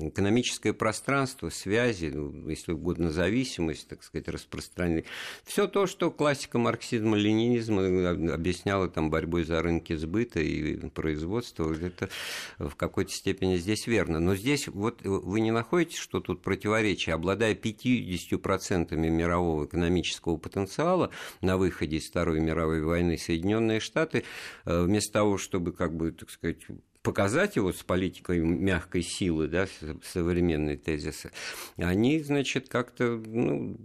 экономическое 0.02 0.74
пространство, 0.74 1.50
связи, 1.50 2.12
ну, 2.14 2.50
если 2.50 2.74
угодно, 2.74 3.12
зависимость, 3.12 3.88
так 3.88 4.04
сказать, 4.04 4.28
распространение. 4.28 5.06
Все 5.44 5.68
то, 5.68 5.88
что 5.88 6.12
классика 6.12 6.58
марксизма, 6.58 7.18
ленинизма 7.18 8.34
объясняла 8.34 8.90
там 8.90 9.10
борьбой 9.10 9.44
за 9.44 9.62
рынки 9.62 9.96
сбыта 9.96 10.40
и 10.40 10.76
производства, 10.90 11.74
это 11.74 12.10
в 12.58 12.76
какой-то 12.76 13.12
степени 13.12 13.58
здесь 13.58 13.88
верно. 13.88 14.20
Но 14.20 14.36
здесь 14.36 14.68
вот 14.68 15.02
вы 15.04 15.40
не 15.42 15.52
находите, 15.52 15.98
что 15.98 16.20
тут 16.20 16.42
противоречие, 16.42 17.16
обладая 17.16 17.56
50% 17.56 18.96
мирового 18.96 19.66
экономического 19.66 20.38
потенциала 20.38 21.12
на 21.42 21.58
выходе 21.58 21.98
из 21.98 22.08
Второй 22.08 22.40
мировой 22.40 22.82
войны 22.82 23.18
Соединенные 23.18 23.80
Штаты, 23.80 24.24
э, 24.65 24.65
вместо 24.66 25.14
того, 25.14 25.38
чтобы, 25.38 25.72
как 25.72 25.96
бы, 25.96 26.12
так 26.12 26.30
сказать, 26.30 26.58
показать 27.06 27.56
его 27.56 27.72
с 27.72 27.84
политикой 27.84 28.40
мягкой 28.40 29.04
силы, 29.04 29.48
да, 29.48 29.68
современные 30.04 30.76
тезисы, 30.76 31.32
они, 31.78 32.20
значит, 32.20 32.68
как-то, 32.68 33.22
ну, 33.26 33.78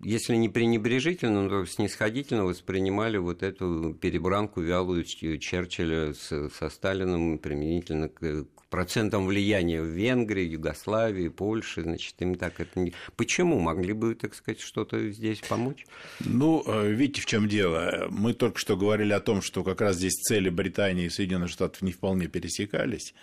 если 0.00 0.34
не 0.34 0.48
пренебрежительно, 0.48 1.48
то 1.48 1.64
снисходительно 1.66 2.44
воспринимали 2.44 3.16
вот 3.16 3.44
эту 3.44 3.94
перебранку 3.94 4.60
вялую 4.60 5.04
Черчилля 5.04 6.14
со 6.14 6.68
Сталином 6.68 7.38
применительно 7.38 8.08
к, 8.08 8.44
процентом 8.74 9.26
влияния 9.26 9.80
в 9.80 9.86
Венгрии, 9.86 10.48
Югославии, 10.48 11.28
Польше, 11.28 11.82
значит, 11.82 12.16
им 12.18 12.34
так 12.34 12.58
это 12.58 12.80
не... 12.80 12.92
Почему? 13.14 13.60
Могли 13.60 13.92
бы, 13.92 14.16
так 14.16 14.34
сказать, 14.34 14.60
что-то 14.60 15.10
здесь 15.10 15.38
помочь? 15.48 15.86
Ну, 16.18 16.64
э, 16.66 16.90
видите, 16.90 17.20
в 17.22 17.26
чем 17.26 17.46
дело. 17.46 18.08
Мы 18.10 18.34
только 18.34 18.58
что 18.58 18.76
говорили 18.76 19.12
о 19.12 19.20
том, 19.20 19.42
что 19.42 19.62
как 19.62 19.80
раз 19.80 19.94
здесь 19.94 20.14
цели 20.14 20.48
Британии 20.48 21.04
и 21.04 21.08
Соединенных 21.08 21.50
Штатов 21.50 21.82
не 21.82 21.92
вполне 21.92 22.26
пересекались. 22.26 23.14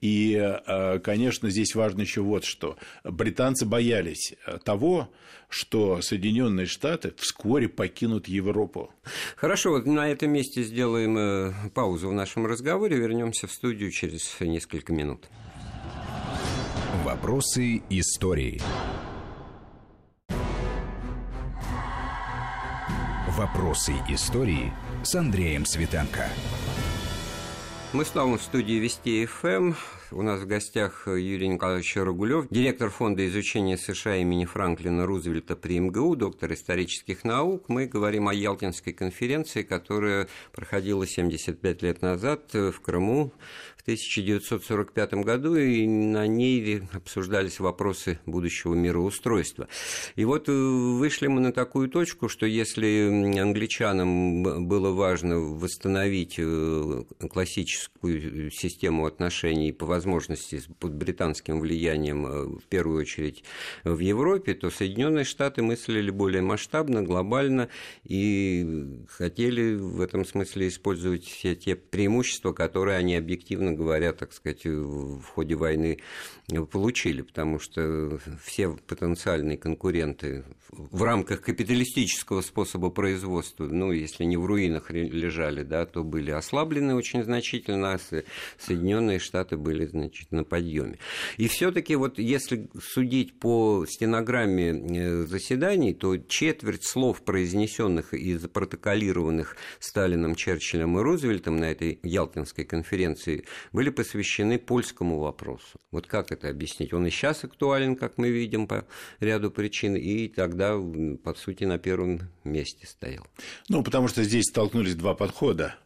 И, 0.00 0.34
э, 0.34 1.00
конечно, 1.00 1.50
здесь 1.50 1.74
важно 1.74 2.02
еще 2.02 2.20
вот 2.20 2.44
что. 2.44 2.76
Британцы 3.02 3.66
боялись 3.66 4.34
того, 4.64 5.10
что 5.52 6.00
Соединенные 6.00 6.66
Штаты 6.66 7.12
вскоре 7.18 7.68
покинут 7.68 8.26
Европу. 8.26 8.90
Хорошо, 9.36 9.70
вот 9.70 9.84
на 9.86 10.10
этом 10.10 10.30
месте 10.30 10.62
сделаем 10.62 11.18
э, 11.18 11.52
паузу 11.74 12.08
в 12.08 12.12
нашем 12.12 12.46
разговоре, 12.46 12.96
вернемся 12.96 13.46
в 13.46 13.52
студию 13.52 13.90
через 13.90 14.34
несколько 14.40 14.91
минут. 14.92 15.28
Вопросы 17.04 17.82
истории. 17.90 18.60
Вопросы 23.36 23.94
истории 24.08 24.72
с 25.02 25.14
Андреем 25.14 25.64
Светенко. 25.64 26.28
Мы 27.92 28.06
снова 28.06 28.38
в 28.38 28.42
студии 28.42 28.74
Вести 28.74 29.26
ФМ. 29.26 29.74
У 30.12 30.22
нас 30.22 30.40
в 30.40 30.46
гостях 30.46 31.04
Юрий 31.06 31.48
Николаевич 31.48 31.96
Рогулев, 31.96 32.46
директор 32.50 32.88
Фонда 32.88 33.26
изучения 33.26 33.76
США 33.76 34.16
имени 34.16 34.44
Франклина 34.46 35.04
Рузвельта 35.04 35.56
при 35.56 35.78
МГУ, 35.78 36.16
доктор 36.16 36.52
исторических 36.54 37.24
наук. 37.24 37.68
Мы 37.68 37.86
говорим 37.86 38.28
о 38.28 38.34
Ялтинской 38.34 38.92
конференции, 38.92 39.62
которая 39.62 40.28
проходила 40.52 41.06
75 41.06 41.82
лет 41.82 42.00
назад 42.00 42.52
в 42.52 42.80
Крыму 42.80 43.32
в 43.82 43.84
1945 43.84 45.14
году, 45.14 45.56
и 45.56 45.88
на 45.88 46.28
ней 46.28 46.82
обсуждались 46.92 47.58
вопросы 47.58 48.20
будущего 48.26 48.74
мироустройства. 48.74 49.66
И 50.14 50.24
вот 50.24 50.48
э, 50.48 50.52
вышли 50.52 51.26
мы 51.26 51.40
на 51.40 51.52
такую 51.52 51.88
точку, 51.88 52.28
что 52.28 52.46
если 52.46 53.40
англичанам 53.40 54.68
было 54.68 54.92
важно 54.92 55.40
восстановить 55.40 56.36
э, 56.38 57.02
классическую 57.28 58.52
систему 58.52 59.04
отношений 59.06 59.72
по 59.72 59.86
возможности 59.86 60.62
под 60.78 60.94
британским 60.94 61.58
влиянием, 61.58 62.26
э, 62.26 62.44
в 62.60 62.64
первую 62.68 63.00
очередь 63.00 63.42
в 63.82 63.98
Европе, 63.98 64.54
то 64.54 64.70
Соединенные 64.70 65.24
Штаты 65.24 65.62
мыслили 65.62 66.10
более 66.10 66.42
масштабно, 66.42 67.02
глобально 67.02 67.68
и 68.04 69.04
хотели 69.08 69.74
в 69.74 70.00
этом 70.00 70.24
смысле 70.24 70.68
использовать 70.68 71.24
все 71.24 71.56
те 71.56 71.74
преимущества, 71.74 72.52
которые 72.52 72.96
они 72.96 73.16
объективно 73.16 73.71
говоря, 73.74 74.12
так 74.12 74.32
сказать, 74.32 74.64
в 74.64 75.22
ходе 75.24 75.54
войны 75.54 75.98
получили, 76.70 77.22
потому 77.22 77.58
что 77.58 78.18
все 78.42 78.68
потенциальные 78.68 79.58
конкуренты 79.58 80.44
в 80.70 81.02
рамках 81.02 81.42
капиталистического 81.42 82.40
способа 82.40 82.90
производства, 82.90 83.66
ну, 83.66 83.92
если 83.92 84.24
не 84.24 84.36
в 84.36 84.46
руинах 84.46 84.90
лежали, 84.90 85.62
да, 85.62 85.84
то 85.86 86.02
были 86.02 86.30
ослаблены 86.30 86.94
очень 86.94 87.22
значительно, 87.24 87.94
а 87.94 88.00
Соединенные 88.58 89.18
Штаты 89.18 89.56
были, 89.56 89.86
значит, 89.86 90.32
на 90.32 90.44
подъеме. 90.44 90.98
И 91.36 91.48
все-таки 91.48 91.94
вот 91.96 92.18
если 92.18 92.68
судить 92.80 93.38
по 93.38 93.84
стенограмме 93.86 94.70
э, 94.70 95.26
заседаний, 95.26 95.94
то 95.94 96.16
четверть 96.16 96.84
слов, 96.84 97.22
произнесенных 97.22 98.14
и 98.14 98.34
запротоколированных 98.34 99.56
Сталином, 99.78 100.34
Черчиллем 100.34 100.98
и 100.98 101.02
Рузвельтом 101.02 101.56
на 101.56 101.70
этой 101.70 101.98
Ялтинской 102.02 102.64
конференции 102.64 103.44
были 103.72 103.90
посвящены 103.90 104.58
польскому 104.58 105.18
вопросу. 105.18 105.78
Вот 105.90 106.06
как 106.06 106.32
это 106.32 106.48
объяснить? 106.48 106.92
Он 106.92 107.06
и 107.06 107.10
сейчас 107.10 107.44
актуален, 107.44 107.96
как 107.96 108.18
мы 108.18 108.30
видим, 108.30 108.66
по 108.66 108.86
ряду 109.20 109.50
причин, 109.50 109.96
и 109.96 110.28
тогда, 110.28 110.76
по 111.22 111.34
сути, 111.34 111.64
на 111.64 111.78
первом 111.78 112.20
месте 112.44 112.86
стоял. 112.86 113.26
Ну, 113.68 113.82
потому 113.82 114.08
что 114.08 114.22
здесь 114.24 114.46
столкнулись 114.46 114.94
два 114.94 115.14
подхода. 115.14 115.76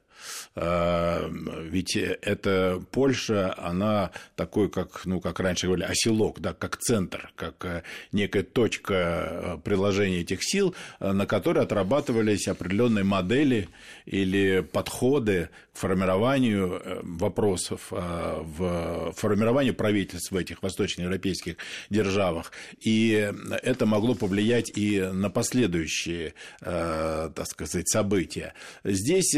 А, 0.58 1.30
ведь 1.30 1.96
эта 1.96 2.82
Польша, 2.90 3.54
она 3.58 4.10
такой, 4.36 4.70
как, 4.70 5.04
ну, 5.04 5.20
как 5.20 5.38
раньше 5.38 5.66
говорили, 5.66 5.86
оселок, 5.86 6.40
да, 6.40 6.54
как 6.54 6.78
центр, 6.78 7.30
как 7.36 7.62
э, 7.66 7.82
некая 8.10 8.42
точка 8.42 8.94
э, 8.94 9.58
приложения 9.62 10.20
этих 10.20 10.42
сил, 10.42 10.74
э, 10.98 11.12
на 11.12 11.26
которой 11.26 11.62
отрабатывались 11.62 12.48
определенные 12.48 13.04
модели 13.04 13.68
или 14.06 14.60
подходы 14.60 15.50
к 15.74 15.78
формированию 15.78 16.80
вопросов, 17.02 17.88
в 17.90 19.12
формированию 19.14 19.74
правительств 19.74 20.32
в 20.32 20.36
этих 20.36 20.62
восточноевропейских 20.62 21.56
державах. 21.90 22.50
И 22.80 23.30
это 23.62 23.84
могло 23.84 24.14
повлиять 24.14 24.72
и 24.74 25.00
на 25.00 25.28
последующие, 25.28 26.32
так 26.60 27.46
сказать, 27.46 27.90
события. 27.90 28.54
Здесь 28.84 29.36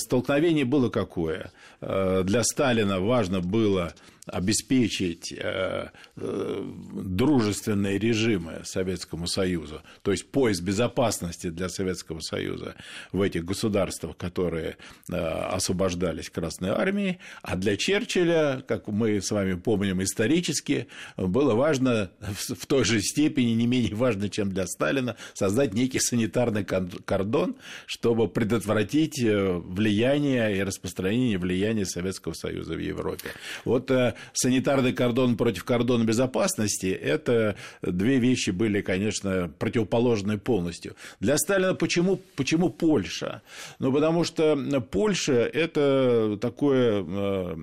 столкновение 0.00 0.53
Столкновение 0.54 0.64
было 0.64 0.88
какое? 0.88 1.50
Э, 1.80 2.22
для 2.24 2.44
Сталина 2.44 3.00
важно 3.00 3.40
было 3.40 3.92
обеспечить 4.26 5.32
э, 5.32 5.90
э, 6.16 6.72
дружественные 6.94 7.98
режимы 7.98 8.62
Советскому 8.64 9.26
Союзу, 9.26 9.82
то 10.02 10.12
есть 10.12 10.30
пояс 10.30 10.60
безопасности 10.60 11.50
для 11.50 11.68
Советского 11.68 12.20
Союза 12.20 12.74
в 13.12 13.20
этих 13.20 13.44
государствах, 13.44 14.16
которые 14.16 14.78
э, 15.10 15.16
освобождались 15.16 16.30
Красной 16.30 16.70
Армией, 16.70 17.18
а 17.42 17.56
для 17.56 17.76
Черчилля, 17.76 18.64
как 18.66 18.88
мы 18.88 19.20
с 19.20 19.30
вами 19.30 19.54
помним 19.54 20.02
исторически, 20.02 20.88
было 21.18 21.54
важно 21.54 22.10
в 22.20 22.66
той 22.66 22.84
же 22.84 23.02
степени, 23.02 23.50
не 23.50 23.66
менее 23.66 23.94
важно, 23.94 24.30
чем 24.30 24.50
для 24.50 24.66
Сталина, 24.66 25.16
создать 25.34 25.74
некий 25.74 26.00
санитарный 26.00 26.64
кордон, 26.64 27.56
чтобы 27.86 28.28
предотвратить 28.28 29.18
влияние 29.20 30.56
и 30.56 30.62
распространение 30.62 31.36
влияния 31.36 31.84
Советского 31.84 32.32
Союза 32.32 32.74
в 32.74 32.78
Европе. 32.78 33.30
Вот 33.64 33.90
санитарный 34.32 34.92
кордон 34.92 35.36
против 35.36 35.64
кордона 35.64 36.04
безопасности, 36.04 36.86
это 36.86 37.56
две 37.82 38.18
вещи 38.18 38.50
были, 38.50 38.80
конечно, 38.80 39.52
противоположные 39.58 40.38
полностью. 40.38 40.96
Для 41.20 41.36
Сталина 41.38 41.74
почему, 41.74 42.20
почему 42.36 42.70
Польша? 42.70 43.42
Ну, 43.78 43.92
потому 43.92 44.24
что 44.24 44.56
Польша– 44.90 45.32
это 45.54 46.38
такое 46.40 47.04
э, 47.06 47.56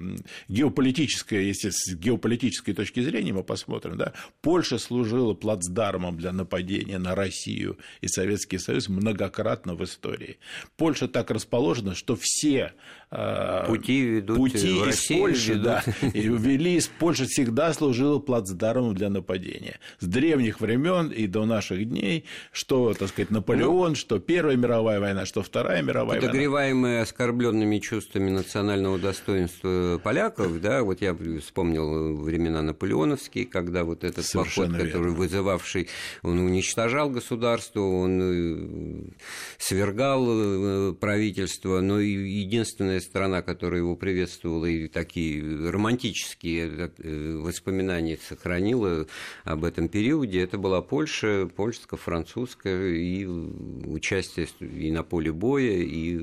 геополитическое, 0.48 1.42
если 1.42 1.70
с 1.70 1.96
геополитической 1.96 2.74
точки 2.74 3.02
зрения 3.02 3.34
мы 3.34 3.44
посмотрим, 3.44 3.98
да, 3.98 4.14
Польша 4.42 4.78
служила 4.78 5.34
плацдармом 5.34 6.18
для 6.18 6.32
нападения 6.32 7.00
на 7.00 7.16
Россию 7.16 7.78
и 8.02 8.08
Советский 8.08 8.58
Союз 8.58 8.90
многократно 8.90 9.76
в 9.76 9.84
истории. 9.84 10.38
Польша 10.78 11.08
так 11.08 11.32
расположена, 11.32 11.96
что 11.96 12.18
все 12.20 12.74
э, 13.12 13.64
пути 13.68 14.02
ведут 14.02 14.38
пути 14.38 14.74
в 14.80 14.90
из 14.90 15.06
Польши, 15.08 15.54
ведут... 15.54 15.64
да, 15.64 15.84
и 16.42 16.52
вели 16.52 16.76
из 16.76 16.88
Польши 16.88 17.26
всегда 17.26 17.74
служила 17.74 18.20
плацдармом 18.20 18.96
для 18.96 19.10
нападения. 19.10 19.80
С 20.00 20.06
древних 20.06 20.60
времен 20.60 21.10
и 21.10 21.28
до 21.28 21.46
наших 21.46 21.88
дней, 21.88 22.26
что, 22.52 22.94
так 22.94 23.10
сказать, 23.10 23.32
Наполеон, 23.32 23.96
что 23.96 24.20
Первая 24.20 24.56
мировая 24.56 25.00
война, 25.00 25.26
что 25.26 25.44
Вторая 25.44 25.82
мировая 25.82 26.20
война. 26.20 26.28
Подогреваемые 26.28 27.02
оскорбленными 27.02 27.80
чувствами 27.80 28.30
национального 28.30 28.98
достоинства 28.98 30.00
поляков, 30.04 30.60
да, 30.62 30.84
вот 30.84 31.02
я 31.02 31.16
вспомнил 31.40 32.18
времена 32.18 32.62
наполеоновские, 32.62 33.46
когда 33.46 33.84
вот 33.84 34.04
этот 34.04 34.26
Совершенно 34.26 34.74
поход, 34.74 34.88
который 34.88 35.04
верно. 35.04 35.18
вызывавший, 35.18 35.90
он 36.24 36.40
уничтожал 36.40 37.10
государство, 37.10 37.82
он 37.82 38.20
э, 38.22 39.12
свергал 39.58 40.26
э, 40.28 40.94
правительство, 40.94 41.82
но 41.82 42.00
единственная 42.00 43.00
страна, 43.00 43.42
которая 43.42 43.82
его 43.82 43.96
приветствовала, 43.96 44.66
и 44.66 44.88
такие 44.88 45.70
романтические 45.70 46.31
Э, 46.42 47.36
воспоминаний 47.38 48.18
сохранила 48.18 49.08
об 49.44 49.64
этом 49.66 49.88
периоде. 49.88 50.42
Это 50.42 50.58
была 50.58 50.82
Польша, 50.82 51.50
польско-французская, 51.56 52.90
и 52.90 53.26
участие 53.26 54.48
и 54.60 54.92
на 54.92 55.04
поле 55.04 55.32
боя, 55.32 55.78
и 55.78 56.20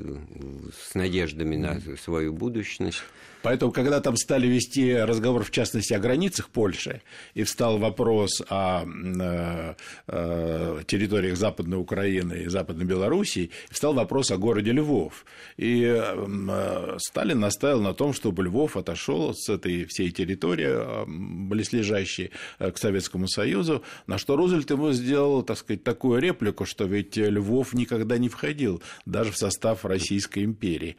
с 0.73 0.95
надеждами 0.95 1.55
на 1.55 1.79
свою 1.97 2.33
будущность. 2.33 3.03
Поэтому, 3.41 3.71
когда 3.71 4.01
там 4.01 4.17
стали 4.17 4.47
вести 4.47 4.95
разговор, 4.95 5.43
в 5.43 5.51
частности, 5.51 5.93
о 5.93 5.99
границах 5.99 6.49
Польши, 6.49 7.01
и 7.33 7.43
встал 7.43 7.77
вопрос 7.77 8.41
о 8.49 8.85
э, 8.85 9.75
э, 10.07 10.81
территориях 10.85 11.37
Западной 11.37 11.77
Украины 11.77 12.43
и 12.43 12.49
Западной 12.49 12.85
Белоруссии, 12.85 13.51
встал 13.69 13.93
вопрос 13.93 14.31
о 14.31 14.37
городе 14.37 14.71
Львов. 14.71 15.25
И 15.57 15.83
э, 15.83 16.97
Сталин 16.99 17.39
наставил 17.39 17.81
на 17.81 17.93
том, 17.93 18.13
чтобы 18.13 18.43
Львов 18.43 18.75
отошел 18.75 19.33
с 19.33 19.47
этой 19.47 19.85
всей 19.85 20.11
территории, 20.11 21.05
близлежащей 21.47 22.31
к 22.59 22.77
Советскому 22.77 23.27
Союзу, 23.27 23.83
на 24.07 24.17
что 24.17 24.35
Рузвельт 24.35 24.69
ему 24.69 24.91
сделал, 24.91 25.43
так 25.43 25.57
сказать, 25.57 25.83
такую 25.83 26.19
реплику, 26.19 26.65
что 26.65 26.85
ведь 26.85 27.15
Львов 27.17 27.73
никогда 27.73 28.17
не 28.17 28.27
входил 28.27 28.81
даже 29.05 29.31
в 29.31 29.37
состав 29.37 29.85
Российской 29.85 30.43
империи. 30.43 30.97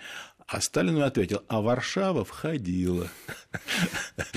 А 0.50 0.60
Сталин 0.60 1.00
ответил, 1.00 1.42
а 1.46 1.60
Варшава 1.60 2.24
входила. 2.24 3.06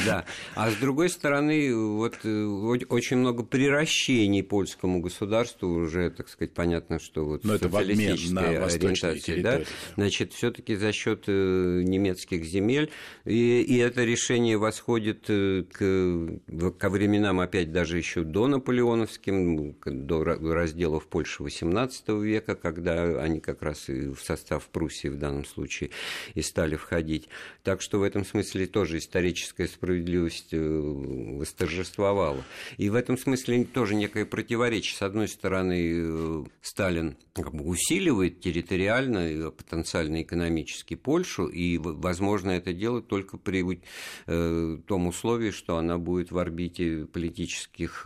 Да, 0.05 0.25
а 0.53 0.69
с 0.69 0.75
другой 0.75 1.09
стороны, 1.09 1.75
вот 1.75 2.17
э, 2.23 2.45
очень 2.89 3.17
много 3.17 3.43
приращений 3.43 4.43
польскому 4.43 5.01
государству, 5.01 5.67
уже, 5.67 6.11
так 6.11 6.29
сказать, 6.29 6.53
понятно, 6.53 6.99
что 6.99 7.25
вот 7.25 7.43
Но 7.43 7.55
это 7.55 7.67
в 7.67 7.75
обмен 7.75 8.17
на 8.29 8.41
ориентации, 8.41 9.41
да, 9.41 9.61
значит, 9.95 10.33
все 10.33 10.51
таки 10.51 10.75
за 10.75 10.91
счет 10.91 11.23
э, 11.27 11.81
немецких 11.83 12.43
земель, 12.45 12.91
и, 13.25 13.61
и 13.61 13.77
это 13.77 14.03
решение 14.03 14.57
восходит 14.57 15.25
э, 15.29 15.63
к, 15.63 16.71
ко 16.77 16.89
временам, 16.89 17.39
опять 17.39 17.71
даже 17.71 17.97
еще 17.97 18.23
до 18.23 18.47
наполеоновским, 18.47 19.75
до 19.83 20.23
разделов 20.23 21.07
Польши 21.07 21.41
XVIII 21.43 22.21
века, 22.21 22.55
когда 22.55 23.21
они 23.21 23.39
как 23.39 23.63
раз 23.63 23.89
и 23.89 24.09
в 24.09 24.21
состав 24.21 24.67
Пруссии 24.67 25.07
в 25.07 25.17
данном 25.17 25.45
случае 25.45 25.89
и 26.33 26.41
стали 26.41 26.75
входить. 26.75 27.29
Так 27.63 27.81
что 27.81 27.99
в 27.99 28.03
этом 28.03 28.25
смысле 28.25 28.67
тоже 28.67 28.97
историческая 28.97 29.67
справедливость 29.67 30.53
э, 30.53 30.59
восторжествовала. 30.59 32.43
И 32.77 32.89
в 32.89 32.95
этом 32.95 33.17
смысле 33.17 33.65
тоже 33.65 33.95
некое 33.95 34.25
противоречие. 34.25 34.97
С 34.97 35.01
одной 35.01 35.27
стороны, 35.27 35.91
э, 35.93 36.43
Сталин 36.61 37.17
как 37.33 37.53
бы 37.53 37.65
усиливает 37.65 38.41
территориально, 38.41 39.31
и 39.31 39.51
потенциально 39.51 40.21
экономически 40.21 40.95
Польшу, 40.95 41.47
и, 41.47 41.77
возможно, 41.77 42.51
это 42.51 42.73
делать 42.73 43.07
только 43.07 43.37
при 43.37 43.81
э, 44.27 44.77
том 44.87 45.07
условии, 45.07 45.51
что 45.51 45.77
она 45.77 45.97
будет 45.97 46.31
в 46.31 46.37
орбите 46.37 47.05
политических 47.05 48.05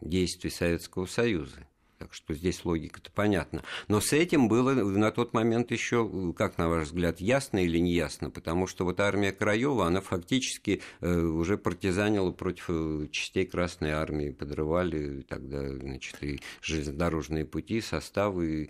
действий 0.00 0.50
Советского 0.50 1.06
Союза. 1.06 1.66
Так 1.98 2.14
что 2.14 2.32
здесь 2.32 2.64
логика-то 2.64 3.10
понятна. 3.10 3.64
Но 3.88 4.00
с 4.00 4.12
этим 4.12 4.48
было 4.48 4.72
на 4.72 5.10
тот 5.10 5.32
момент 5.32 5.72
еще, 5.72 6.32
как 6.36 6.56
на 6.56 6.68
ваш 6.68 6.86
взгляд, 6.86 7.20
ясно 7.20 7.58
или 7.58 7.78
не 7.78 7.92
ясно? 7.92 8.30
Потому 8.30 8.68
что 8.68 8.84
вот 8.84 9.00
армия 9.00 9.32
Краева, 9.32 9.86
она 9.86 10.00
фактически 10.00 10.80
э, 11.00 11.20
уже 11.20 11.58
партизанила 11.58 12.30
против 12.30 12.66
э, 12.68 13.08
частей 13.10 13.46
Красной 13.46 13.90
Армии, 13.90 14.30
подрывали 14.30 15.22
тогда, 15.22 15.68
значит, 15.68 16.22
и 16.22 16.40
железнодорожные 16.62 17.44
пути, 17.44 17.80
составы, 17.80 18.68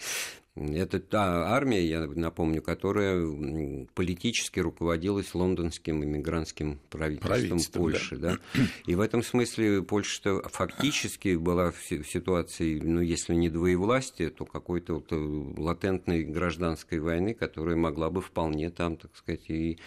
это 0.75 1.01
та 1.01 1.49
армия, 1.49 1.87
я 1.87 2.07
напомню, 2.07 2.62
которая 2.62 3.87
политически 3.94 4.61
руководилась 4.61 5.35
лондонским 5.35 6.05
иммигрантским 6.05 6.79
правительством, 6.90 7.61
Польши. 7.73 8.16
Да. 8.16 8.33
Да? 8.33 8.38
И 8.87 8.94
в 8.94 9.01
этом 9.01 9.23
смысле 9.23 9.83
Польша 9.83 10.42
фактически 10.49 11.37
была 11.37 11.71
в 11.71 11.83
ситуации, 11.83 12.81
ну, 12.81 13.01
если 13.01 13.35
не 13.35 13.49
двоевластия, 13.49 14.31
то 14.31 14.44
какой-то 14.44 14.94
вот 14.94 15.12
э, 15.12 15.16
латентной 15.61 16.25
гражданской 16.25 16.99
войны, 16.99 17.35
которая 17.35 17.77
могла 17.77 18.11
бы 18.11 18.21
вполне 18.21 18.71
там, 18.71 18.97
так 18.97 19.14
сказать, 19.16 19.49
и 19.49 19.79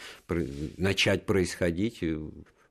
начать 0.78 1.26
происходить 1.26 2.04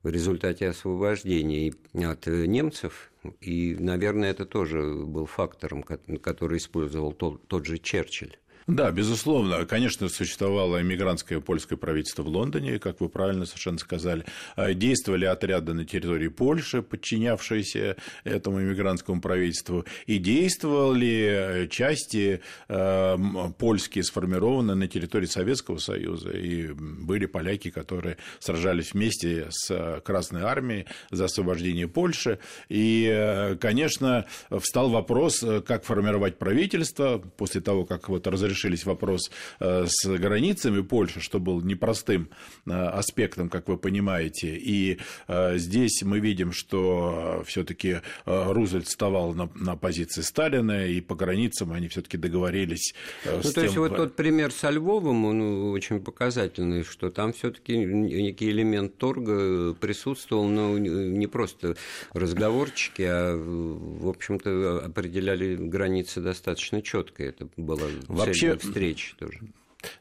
в 0.03 0.09
результате 0.09 0.69
освобождения 0.69 1.73
от 1.93 2.25
немцев. 2.27 3.11
И, 3.39 3.75
наверное, 3.79 4.31
это 4.31 4.45
тоже 4.45 4.81
был 5.05 5.25
фактором, 5.25 5.83
который 5.83 6.57
использовал 6.57 7.13
тот, 7.13 7.47
тот 7.47 7.65
же 7.65 7.77
Черчилль. 7.77 8.37
Да, 8.71 8.89
безусловно. 8.89 9.65
Конечно, 9.65 10.07
существовало 10.07 10.81
иммигрантское 10.81 11.41
польское 11.41 11.77
правительство 11.77 12.23
в 12.23 12.29
Лондоне, 12.29 12.79
как 12.79 13.01
вы 13.01 13.09
правильно 13.09 13.45
совершенно 13.45 13.77
сказали. 13.77 14.23
А, 14.55 14.73
действовали 14.73 15.25
отряды 15.25 15.73
на 15.73 15.83
территории 15.83 16.29
Польши, 16.29 16.81
подчинявшиеся 16.81 17.97
этому 18.23 18.61
иммигрантскому 18.61 19.19
правительству, 19.19 19.83
и 20.05 20.19
действовали 20.19 21.67
части 21.69 22.39
э, 22.69 23.17
польские 23.57 24.05
сформированы 24.05 24.75
на 24.75 24.87
территории 24.87 25.25
Советского 25.25 25.77
Союза, 25.77 26.29
и 26.29 26.71
были 26.71 27.25
поляки, 27.25 27.71
которые 27.71 28.15
сражались 28.39 28.93
вместе 28.93 29.47
с 29.49 29.99
Красной 30.05 30.43
Армией 30.43 30.85
за 31.09 31.25
освобождение 31.25 31.89
Польши. 31.89 32.39
И, 32.69 33.05
э, 33.11 33.57
конечно, 33.57 34.27
встал 34.49 34.89
вопрос, 34.89 35.43
э, 35.43 35.59
как 35.59 35.83
формировать 35.83 36.37
правительство 36.37 37.17
после 37.35 37.59
того, 37.59 37.83
как 37.83 38.07
вот 38.07 38.27
разрешили 38.27 38.60
решились 38.61 38.85
вопрос 38.85 39.31
э, 39.59 39.85
с 39.87 40.05
границами 40.05 40.81
Польши, 40.81 41.19
что 41.19 41.39
был 41.39 41.61
непростым 41.61 42.29
э, 42.65 42.71
аспектом, 42.71 43.49
как 43.49 43.67
вы 43.67 43.77
понимаете. 43.77 44.55
И 44.55 44.99
э, 45.27 45.57
здесь 45.57 46.03
мы 46.03 46.19
видим, 46.19 46.51
что 46.51 47.43
все-таки 47.45 48.01
Рузвельт 48.25 48.87
вставал 48.87 49.33
на, 49.33 49.49
на 49.55 49.75
позиции 49.75 50.21
Сталина, 50.21 50.85
и 50.85 51.01
по 51.01 51.15
границам 51.15 51.71
они 51.71 51.87
все-таки 51.87 52.17
договорились. 52.17 52.93
Ну, 53.25 53.41
то 53.41 53.51
тем... 53.53 53.63
есть, 53.63 53.77
вот 53.77 53.95
тот 53.95 54.15
пример 54.15 54.51
со 54.51 54.69
Львовым, 54.69 55.25
он 55.25 55.71
очень 55.73 55.99
показательный, 55.99 56.83
что 56.83 57.09
там 57.09 57.33
все-таки 57.33 57.77
некий 57.77 58.49
элемент 58.49 58.97
торга 58.97 59.73
присутствовал, 59.73 60.47
но 60.47 60.77
не 60.77 61.27
просто 61.27 61.75
разговорчики, 62.13 63.03
а, 63.03 63.35
в 63.35 64.07
общем-то, 64.07 64.85
определяли 64.85 65.55
границы 65.55 66.21
достаточно 66.21 66.81
четко. 66.81 67.23
Это 67.23 67.47
было 67.57 67.81
Вообще, 68.07 68.40
встречи 68.57 69.15
тоже. 69.17 69.39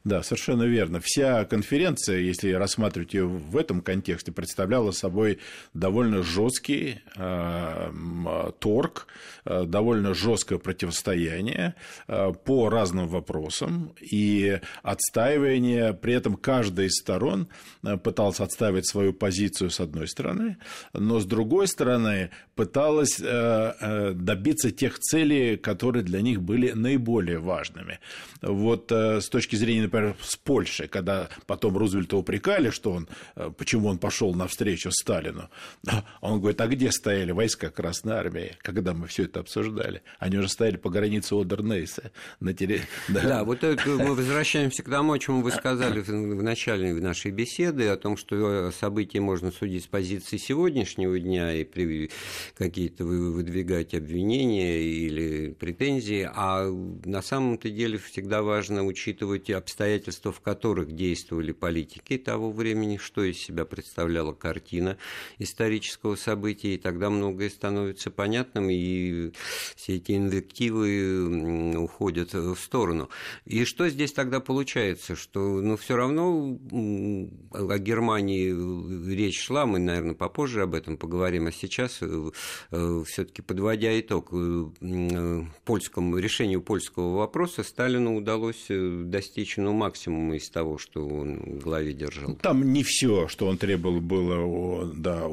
Да, 0.05 0.23
совершенно 0.23 0.65
верно. 0.65 1.01
Вся 1.03 1.45
конференция, 1.45 2.19
если 2.19 2.53
рассматривать 2.53 3.15
ее 3.15 3.27
в 3.27 3.57
этом 3.57 3.81
контексте, 3.81 4.33
представляла 4.33 4.91
собой 4.91 5.39
довольно 5.75 6.23
жесткий 6.23 7.01
э, 7.17 8.51
торг, 8.59 9.07
э, 9.45 9.65
довольно 9.65 10.15
жесткое 10.15 10.59
противостояние 10.59 11.75
э, 12.09 12.33
по 12.45 12.69
разным 12.69 13.09
вопросам 13.09 13.95
и 14.01 14.61
отстаивание. 14.83 15.95
При 15.95 16.15
этом 16.15 16.37
каждая 16.37 16.87
из 16.87 16.97
сторон 16.97 17.49
э, 17.83 17.97
пыталась 17.97 18.41
отстаивать 18.41 18.87
свою 18.87 19.13
позицию 19.13 19.71
с 19.71 19.81
одной 19.81 20.09
стороны, 20.09 20.59
но 20.93 21.21
с 21.21 21.25
другой 21.25 21.69
стороны 21.69 22.31
пыталась 22.55 23.19
добиться 23.19 24.71
тех 24.71 24.99
целей, 24.99 25.57
которые 25.57 26.03
для 26.03 26.21
них 26.21 26.43
были 26.43 26.73
наиболее 26.73 27.39
важными. 27.39 28.01
Вот 28.43 28.91
с 28.91 29.29
точки 29.29 29.57
зрения 29.57 29.70
зрения, 29.71 29.83
например, 29.85 30.17
с 30.21 30.37
Польшей, 30.37 30.89
когда 30.89 31.29
потом 31.47 31.77
Рузвельта 31.77 32.17
упрекали, 32.17 32.71
что 32.71 32.93
он, 32.93 33.09
э, 33.37 33.51
почему 33.57 33.89
он 33.89 33.99
пошел 33.99 34.35
навстречу 34.35 34.91
Сталину, 34.91 35.49
он 36.21 36.41
говорит, 36.41 36.61
а 36.61 36.67
где 36.67 36.91
стояли 36.91 37.33
войска 37.33 37.71
Красной 37.71 38.15
Армии, 38.15 38.57
когда 38.63 38.93
мы 38.95 39.07
все 39.07 39.25
это 39.25 39.41
обсуждали? 39.41 40.03
Они 40.19 40.37
уже 40.39 40.49
стояли 40.49 40.77
по 40.77 40.91
границе 40.91 41.35
Одернейса. 41.35 42.11
На 42.41 42.53
терри... 42.53 42.83
да. 43.09 43.23
да, 43.23 43.45
вот 43.45 43.63
мы 43.63 44.15
возвращаемся 44.15 44.83
к 44.83 44.91
тому, 44.91 45.13
о 45.13 45.19
чем 45.19 45.43
вы 45.43 45.53
сказали 45.53 46.01
в 46.01 46.43
начале 46.43 46.93
нашей 46.95 47.31
беседы, 47.31 47.89
о 47.89 47.97
том, 47.97 48.17
что 48.17 48.71
события 48.73 49.21
можно 49.21 49.53
судить 49.53 49.85
с 49.85 49.87
позиции 49.87 50.37
сегодняшнего 50.37 51.19
дня 51.19 51.53
и 51.53 51.65
при 51.65 52.11
какие-то 52.57 53.05
выдвигать 53.05 53.95
обвинения 53.95 54.83
или 54.83 55.53
претензии, 55.53 56.29
а 56.33 56.67
на 57.05 57.23
самом-то 57.23 57.71
деле 57.71 57.99
всегда 57.99 58.43
важно 58.43 58.85
учитывать 58.85 59.51
обстоятельства, 59.61 60.33
в 60.33 60.41
которых 60.41 60.93
действовали 60.93 61.53
политики 61.53 62.19
того 62.19 62.51
времени, 62.51 62.97
что 62.97 63.23
из 63.23 63.39
себя 63.39 63.65
представляла 63.65 64.33
картина 64.33 64.99
исторического 65.39 66.17
события, 66.17 66.75
и 66.75 66.79
тогда 66.79 67.11
многое 67.11 67.51
становится 67.51 68.11
понятным, 68.11 68.69
и 68.71 69.33
все 69.77 69.97
эти 69.97 70.17
инвективы 70.17 71.77
уходят 71.77 72.35
в 72.35 72.57
сторону. 72.57 73.09
И 73.45 73.65
что 73.65 73.89
здесь 73.89 74.13
тогда 74.13 74.41
получается? 74.41 75.17
Что 75.17 75.61
ну, 75.61 75.77
все 75.77 75.97
равно 75.97 76.59
о 77.53 77.79
Германии 77.79 79.11
речь 79.15 79.41
шла, 79.41 79.67
мы, 79.67 79.79
наверное, 79.79 80.15
попозже 80.15 80.63
об 80.63 80.75
этом 80.75 80.97
поговорим, 80.97 81.47
а 81.47 81.53
сейчас 81.53 81.99
э, 82.01 82.31
э, 82.71 83.03
все-таки 83.07 83.43
подводя 83.43 83.99
итог 83.99 84.31
э, 84.33 85.45
польскому, 85.65 86.19
решению 86.19 86.63
польского 86.63 87.17
вопроса, 87.17 87.63
Сталину 87.63 88.17
удалось 88.17 88.67
достичь 88.69 89.50
ну, 89.57 89.73
максимум 89.73 90.35
из 90.35 90.49
того, 90.51 90.79
что 90.79 91.07
он 91.07 91.39
в 91.39 91.59
главе 91.59 91.93
держал. 91.93 92.35
Там 92.37 92.73
не 92.73 92.83
все, 92.83 93.29
что 93.29 93.47
он 93.47 93.59
требовал, 93.59 94.01
было 94.01 94.91
да, 94.95 95.25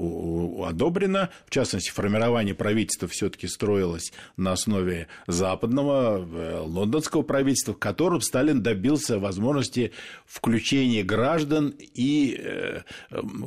одобрено. 0.68 1.30
В 1.46 1.50
частности, 1.50 1.92
формирование 1.92 2.56
правительства 2.56 3.08
все-таки 3.08 3.48
строилось 3.48 4.14
на 4.36 4.54
основе 4.54 5.08
западного 5.28 6.26
э, 6.26 6.60
лондонского 6.60 7.22
правительства, 7.22 7.74
в 7.74 7.80
котором 7.80 8.22
Сталин 8.22 8.62
добился 8.62 9.20
возможности 9.20 9.92
включения 10.26 11.04
граждан 11.04 11.74
и, 11.94 12.40
э, 12.40 12.82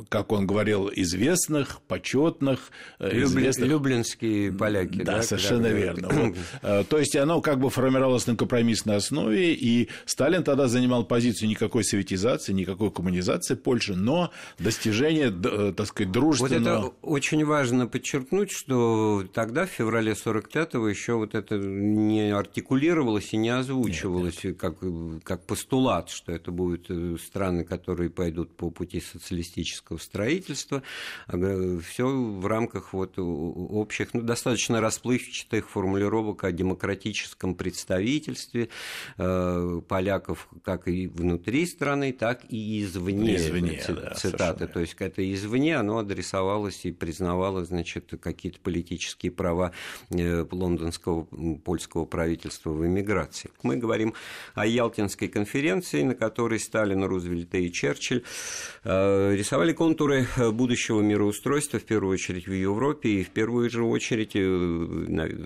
как 0.09 0.31
он 0.31 0.47
говорил, 0.47 0.89
известных, 0.93 1.81
почетных, 1.87 2.71
э, 2.99 3.23
известных... 3.23 3.69
Люблинские 3.69 4.51
поляки. 4.51 4.97
Да, 4.97 5.17
да 5.17 5.23
совершенно 5.23 5.67
верно. 5.67 6.09
Вот. 6.61 6.87
То 6.89 6.97
есть 6.97 7.15
оно 7.15 7.41
как 7.41 7.59
бы 7.59 7.69
формировалось 7.69 8.27
на 8.27 8.35
компромиссной 8.35 8.97
основе, 8.97 9.53
и 9.53 9.89
Сталин 10.05 10.43
тогда 10.43 10.60
тогда 10.61 10.67
занимал 10.67 11.05
позицию 11.05 11.49
никакой 11.49 11.83
советизации, 11.83 12.53
никакой 12.53 12.91
коммунизации 12.91 13.55
Польши, 13.55 13.95
но 13.95 14.31
достижение, 14.59 15.31
э, 15.31 15.73
так 15.75 15.87
сказать, 15.87 16.11
дружественного... 16.11 16.81
Вот 16.81 16.87
это 16.87 16.95
очень 17.01 17.45
важно 17.45 17.87
подчеркнуть, 17.87 18.51
что 18.51 19.23
тогда, 19.33 19.65
в 19.65 19.69
феврале 19.69 20.13
45-го, 20.13 20.87
еще 20.87 21.13
вот 21.13 21.33
это 21.35 21.57
не 21.57 22.31
артикулировалось 22.31 23.33
и 23.33 23.37
не 23.37 23.49
озвучивалось 23.49 24.43
нет, 24.43 24.53
нет. 24.53 24.57
Как, 24.59 24.75
как 25.23 25.45
постулат, 25.45 26.09
что 26.09 26.31
это 26.31 26.51
будут 26.51 26.85
э, 26.89 27.17
страны, 27.17 27.63
которые 27.63 28.09
пойдут 28.09 28.55
по 28.55 28.69
пути 28.69 29.01
социалистического 29.01 29.97
строительства. 29.97 30.83
А, 31.27 31.79
Все 31.79 32.05
в 32.05 32.45
рамках 32.45 32.93
вот 32.93 33.13
общих, 33.17 34.13
ну, 34.13 34.21
достаточно 34.21 34.79
расплывчатых 34.79 35.69
формулировок 35.69 36.43
о 36.43 36.51
демократическом 36.51 37.55
представительстве 37.55 38.69
э, 39.17 39.81
поляков 39.87 40.47
как 40.63 40.87
и 40.87 41.07
внутри 41.07 41.65
страны, 41.65 42.13
так 42.13 42.41
и 42.49 42.81
извне. 42.81 43.35
Извне, 43.35 43.81
цитаты. 44.15 44.67
Да, 44.67 44.67
То 44.67 44.79
есть 44.79 44.95
это 44.99 45.33
извне, 45.33 45.77
оно 45.77 45.99
адресовалось 45.99 46.85
и 46.85 46.91
признавало, 46.91 47.65
значит, 47.65 48.13
какие-то 48.21 48.59
политические 48.59 49.31
права 49.31 49.71
э, 50.09 50.45
лондонского 50.51 51.23
польского 51.63 52.05
правительства 52.05 52.71
в 52.71 52.85
эмиграции. 52.85 53.49
Мы 53.63 53.77
говорим 53.77 54.13
о 54.53 54.65
Ялтинской 54.65 55.27
конференции, 55.27 56.03
на 56.03 56.15
которой 56.15 56.59
Сталин, 56.59 57.03
Рузвельт 57.03 57.53
и 57.55 57.71
Черчилль 57.71 58.23
э, 58.83 59.35
рисовали 59.35 59.73
контуры 59.73 60.27
будущего 60.51 61.01
мироустройства, 61.01 61.79
в 61.79 61.83
первую 61.83 62.13
очередь 62.13 62.47
в 62.47 62.53
Европе, 62.53 63.09
и 63.09 63.23
в 63.23 63.29
первую 63.29 63.69
же 63.69 63.83
очередь 63.83 64.31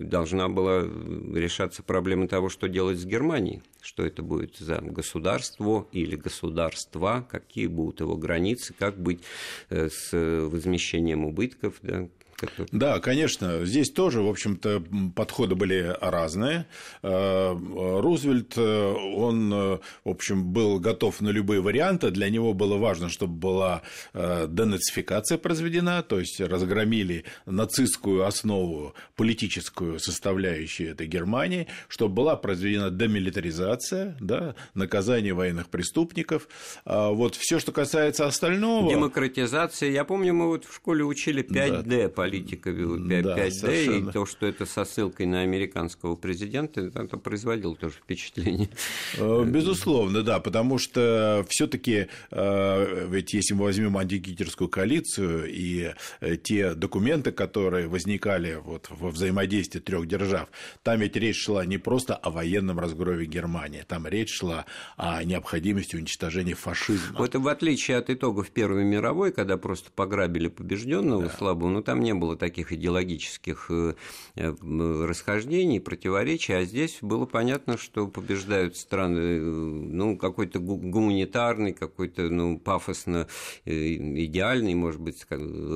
должна 0.10 0.50
была 0.50 0.82
решаться 0.82 1.84
проблема 1.84 2.28
того, 2.28 2.50
что 2.50 2.68
делать 2.68 3.00
с 3.00 3.06
Германией, 3.06 3.62
что 3.82 4.06
это 4.06 4.24
будет 4.24 4.58
за 4.58 4.82
государство 4.92 5.88
или 5.92 6.16
государства, 6.16 7.28
какие 7.30 7.68
будут 7.68 8.00
его 8.02 8.16
границы, 8.16 8.74
как 8.78 8.98
быть 8.98 9.22
э, 9.70 9.90
с 9.90 10.12
возмещением 10.14 11.26
убытков, 11.26 11.76
да, 11.82 12.08
Который... 12.46 12.68
Да, 12.72 13.00
конечно. 13.00 13.66
Здесь 13.66 13.92
тоже, 13.92 14.22
в 14.22 14.30
общем-то, 14.30 14.84
подходы 15.16 15.56
были 15.56 15.96
разные. 16.02 16.66
Э, 17.02 17.56
Рузвельт, 18.02 18.54
э, 18.58 18.94
он, 19.16 19.54
э, 19.54 19.80
в 20.04 20.10
общем, 20.10 20.46
был 20.46 20.80
готов 20.80 21.22
на 21.22 21.30
любые 21.30 21.62
варианты. 21.62 22.12
Для 22.12 22.30
него 22.30 22.54
было 22.54 22.78
важно, 22.78 23.10
чтобы 23.10 23.34
была 23.34 23.82
денацификация 24.14 25.38
произведена, 25.38 26.04
то 26.04 26.20
есть 26.20 26.40
разгромили 26.40 27.26
нацистскую 27.46 28.26
основу, 28.26 28.94
политическую 29.16 30.00
составляющую 30.00 30.92
этой 30.92 31.08
Германии, 31.08 31.68
чтобы 31.88 32.16
была 32.16 32.36
произведена 32.36 32.90
демилитаризация, 32.90 34.18
да, 34.20 34.56
наказание 34.74 35.34
военных 35.34 35.70
преступников. 35.70 36.48
А 36.86 37.10
вот 37.10 37.36
все, 37.36 37.60
что 37.60 37.72
касается 37.72 38.26
остального... 38.26 38.90
Демократизация. 38.90 39.92
Я 39.92 40.06
помню, 40.06 40.34
мы 40.34 40.48
вот 40.48 40.66
в 40.66 40.76
школе 40.76 41.04
учили 41.04 41.44
5D 41.44 41.84
да 41.84 42.10
политика 42.40 42.70
5D, 42.70 43.22
да, 43.22 43.46
и 43.48 44.12
то, 44.12 44.26
что 44.26 44.46
это 44.46 44.66
со 44.66 44.86
ссылкой 44.86 45.26
на 45.26 45.42
американского 45.42 46.16
президента, 46.16 46.82
это 46.82 47.18
производило 47.18 47.76
тоже 47.76 47.96
впечатление. 47.96 48.70
Э, 49.18 49.44
безусловно, 49.46 50.24
да, 50.24 50.40
потому 50.40 50.78
что 50.78 51.46
все 51.50 51.68
таки 51.68 52.08
э, 52.32 53.08
ведь 53.10 53.34
если 53.34 53.54
мы 53.54 53.64
возьмем 53.64 53.98
антигитлеровскую 53.98 54.70
коалицию 54.70 55.46
и 55.50 55.94
э, 56.20 56.38
те 56.38 56.74
документы, 56.74 57.32
которые 57.32 57.88
возникали 57.88 58.60
вот 58.64 58.88
во 58.90 59.10
взаимодействии 59.10 59.80
трех 59.80 60.08
держав, 60.08 60.50
там 60.84 61.00
ведь 61.00 61.16
речь 61.16 61.42
шла 61.42 61.66
не 61.66 61.78
просто 61.78 62.16
о 62.16 62.30
военном 62.30 62.80
разгрове 62.80 63.26
Германии, 63.26 63.84
там 63.88 64.08
речь 64.08 64.34
шла 64.34 64.66
о 64.98 65.24
необходимости 65.24 65.96
уничтожения 65.96 66.56
фашизма. 66.56 67.18
Вот 67.18 67.36
в 67.36 67.48
отличие 67.48 67.98
от 67.98 68.10
итогов 68.10 68.50
Первой 68.50 68.84
мировой, 68.84 69.32
когда 69.32 69.58
просто 69.58 69.90
пограбили 69.92 70.48
побежденного 70.48 71.24
да. 71.24 71.30
слабого, 71.30 71.70
ну 71.70 71.82
там 71.82 72.02
не 72.02 72.14
было 72.20 72.36
таких 72.36 72.72
идеологических 72.72 73.68
э, 73.70 73.94
э, 74.36 75.06
расхождений, 75.08 75.80
противоречий, 75.80 76.54
а 76.54 76.64
здесь 76.64 76.98
было 77.02 77.26
понятно, 77.26 77.78
что 77.78 78.08
побеждают 78.08 78.78
страны, 78.78 79.20
э, 79.20 79.40
ну, 79.40 80.18
какой-то 80.18 80.60
гуманитарный, 80.60 81.74
какой-то, 81.74 82.30
ну, 82.30 82.60
пафосно 82.60 83.28
идеальный, 83.66 84.76
может 84.76 85.02
быть, 85.02 85.26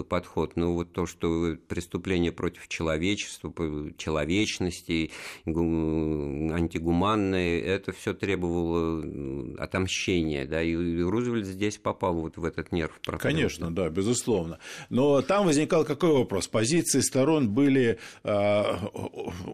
подход, 0.10 0.56
но 0.56 0.74
вот 0.74 0.94
то, 0.94 1.06
что 1.06 1.58
преступление 1.68 2.32
против 2.32 2.68
человечества, 2.68 3.54
человечности, 3.98 5.12
антигуманное, 5.46 7.62
это 7.62 7.92
все 7.92 8.14
требовало 8.14 9.56
отомщения, 9.58 10.46
да, 10.46 10.62
и 10.62 11.02
Рузвельт 11.02 11.46
здесь 11.46 11.78
попал 11.78 12.16
вот 12.16 12.38
в 12.38 12.46
этот 12.46 12.72
нерв. 12.72 13.00
Конечно, 13.20 13.72
да, 13.72 13.90
безусловно. 13.90 14.60
Но 14.90 15.22
там 15.22 15.46
возникал 15.46 15.86
какой 15.86 16.26
вопрос? 16.30 16.48
Позиции 16.48 17.00
сторон 17.00 17.50
были 17.50 17.98
а, 18.24 18.76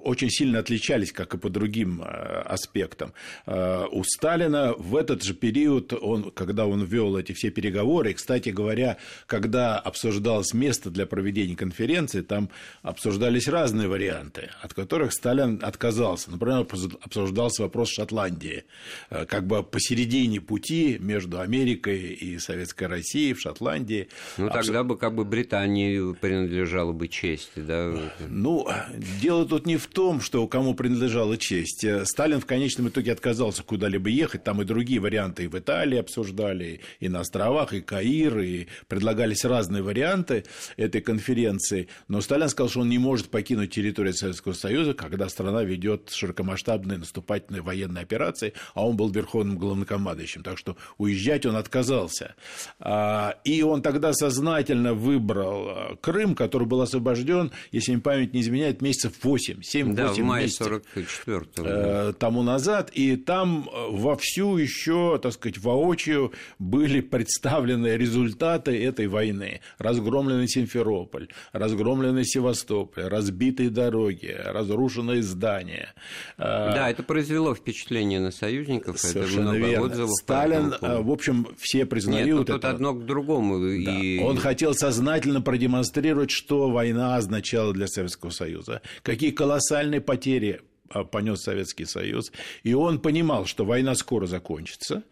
очень 0.03 0.29
сильно 0.29 0.59
отличались, 0.59 1.13
как 1.13 1.33
и 1.33 1.37
по 1.37 1.49
другим 1.49 2.01
а, 2.03 2.41
аспектам. 2.41 3.13
А, 3.45 3.87
у 3.87 4.03
Сталина 4.03 4.73
в 4.77 4.97
этот 4.97 5.23
же 5.23 5.33
период, 5.33 5.93
он, 5.93 6.31
когда 6.31 6.65
он 6.65 6.83
вел 6.83 7.17
эти 7.17 7.31
все 7.31 7.49
переговоры, 7.49 8.11
и, 8.11 8.13
кстати 8.13 8.49
говоря, 8.49 8.97
когда 9.25 9.79
обсуждалось 9.79 10.53
место 10.53 10.89
для 10.89 11.05
проведения 11.05 11.55
конференции, 11.55 12.21
там 12.21 12.49
обсуждались 12.81 13.47
разные 13.47 13.87
варианты, 13.87 14.49
от 14.61 14.73
которых 14.73 15.13
Сталин 15.13 15.59
отказался. 15.63 16.31
Например, 16.31 16.67
обсуждался 17.01 17.63
вопрос 17.63 17.89
Шотландии, 17.89 18.65
как 19.09 19.47
бы 19.47 19.63
посередине 19.63 20.41
пути 20.41 20.97
между 20.99 21.39
Америкой 21.39 21.99
и 21.99 22.37
Советской 22.39 22.87
Россией 22.87 23.33
в 23.33 23.39
Шотландии. 23.39 24.09
Ну, 24.37 24.49
тогда 24.49 24.83
бы 24.83 24.97
как 24.97 25.15
бы 25.15 25.23
Британии 25.23 26.13
принадлежало 26.13 26.64
бы 26.65 27.07
честь, 27.07 27.51
да? 27.55 27.93
Ну, 28.27 28.67
дело 29.21 29.45
тут 29.45 29.65
не 29.65 29.77
в 29.77 29.87
том, 29.87 30.21
что 30.21 30.47
кому 30.47 30.73
принадлежала 30.73 31.37
честь. 31.37 31.85
Сталин 32.05 32.39
в 32.39 32.45
конечном 32.45 32.89
итоге 32.89 33.11
отказался 33.11 33.63
куда-либо 33.63 34.09
ехать, 34.09 34.43
там 34.43 34.61
и 34.61 34.65
другие 34.65 34.99
варианты 34.99 35.45
и 35.45 35.47
в 35.47 35.57
Италии 35.57 35.97
обсуждали, 35.97 36.81
и 36.99 37.09
на 37.09 37.21
островах, 37.21 37.73
и 37.73 37.81
Каир, 37.81 38.39
и 38.39 38.67
предлагались 38.87 39.45
разные 39.45 39.83
варианты 39.83 40.45
этой 40.77 41.01
конференции, 41.01 41.87
но 42.07 42.21
Сталин 42.21 42.49
сказал, 42.49 42.69
что 42.69 42.79
он 42.81 42.89
не 42.89 42.97
может 42.97 43.29
покинуть 43.29 43.73
территорию 43.73 44.13
Советского 44.13 44.53
Союза, 44.53 44.93
когда 44.93 45.29
страна 45.29 45.63
ведет 45.63 46.09
широкомасштабные 46.11 46.97
наступательные 46.97 47.61
военные 47.61 48.03
операции, 48.03 48.53
а 48.73 48.85
он 48.87 48.97
был 48.97 49.09
верховным 49.09 49.57
главнокомандующим, 49.57 50.43
так 50.43 50.57
что 50.57 50.77
уезжать 50.97 51.45
он 51.45 51.55
отказался. 51.55 52.35
А, 52.79 53.35
и 53.43 53.61
он 53.61 53.81
тогда 53.81 54.13
сознательно 54.13 54.93
выбрал 54.93 55.67
а, 55.67 55.95
Крым, 56.01 56.35
который 56.35 56.54
был 56.63 56.81
освобожден, 56.81 57.51
если 57.71 57.91
мне 57.91 58.01
память 58.01 58.33
не 58.33 58.41
изменяет, 58.41 58.81
месяцев 58.81 59.13
8, 59.21 59.59
7-8 59.61 59.93
да, 59.93 60.07
в 60.07 60.17
мае 60.19 60.43
месяцев 60.43 60.83
44 60.93 61.45
э, 61.57 62.13
тому 62.17 62.43
назад, 62.43 62.91
и 62.93 63.15
там 63.17 63.69
э, 63.71 63.87
вовсю 63.89 64.57
еще, 64.57 65.19
так 65.21 65.33
сказать, 65.33 65.57
воочию 65.57 66.31
были 66.59 67.01
представлены 67.01 67.97
результаты 67.97 68.81
этой 68.83 69.07
войны. 69.07 69.61
Разгромленный 69.77 70.47
Симферополь, 70.47 71.29
разгромленный 71.51 72.25
Севастополь, 72.25 73.03
разбитые 73.03 73.69
дороги, 73.69 74.35
разрушенные 74.45 75.21
здания. 75.21 75.93
Э, 76.37 76.71
да, 76.73 76.89
это 76.89 77.03
произвело 77.03 77.55
впечатление 77.55 78.19
на 78.19 78.31
союзников, 78.31 78.99
Совершенно 78.99 79.49
это 79.49 79.57
много 79.57 79.67
верно. 79.67 79.85
отзывов. 79.85 80.11
Сталин, 80.21 80.73
в 80.81 81.11
общем, 81.11 81.47
все 81.57 81.85
признают 81.85 82.27
Нет, 82.27 82.37
ну, 82.37 82.43
тут 82.45 82.57
это. 82.57 82.69
одно 82.69 82.93
к 82.93 83.05
другому. 83.05 83.59
Да. 83.59 83.73
И... 83.73 84.19
Он 84.19 84.37
хотел 84.37 84.73
сознательно 84.73 85.41
продемонстрировать, 85.41 86.31
что 86.45 86.69
война 86.69 87.15
означала 87.15 87.73
для 87.73 87.87
Советского 87.87 88.29
Союза, 88.29 88.83
какие 89.01 89.31
колоссальные 89.31 89.99
потери 89.99 90.61
понес 91.11 91.41
Советский 91.41 91.85
Союз, 91.85 92.31
и 92.63 92.73
он 92.73 92.99
понимал, 92.99 93.45
что 93.45 93.65
война 93.65 93.95
скоро 93.95 94.25
закончится, 94.25 95.03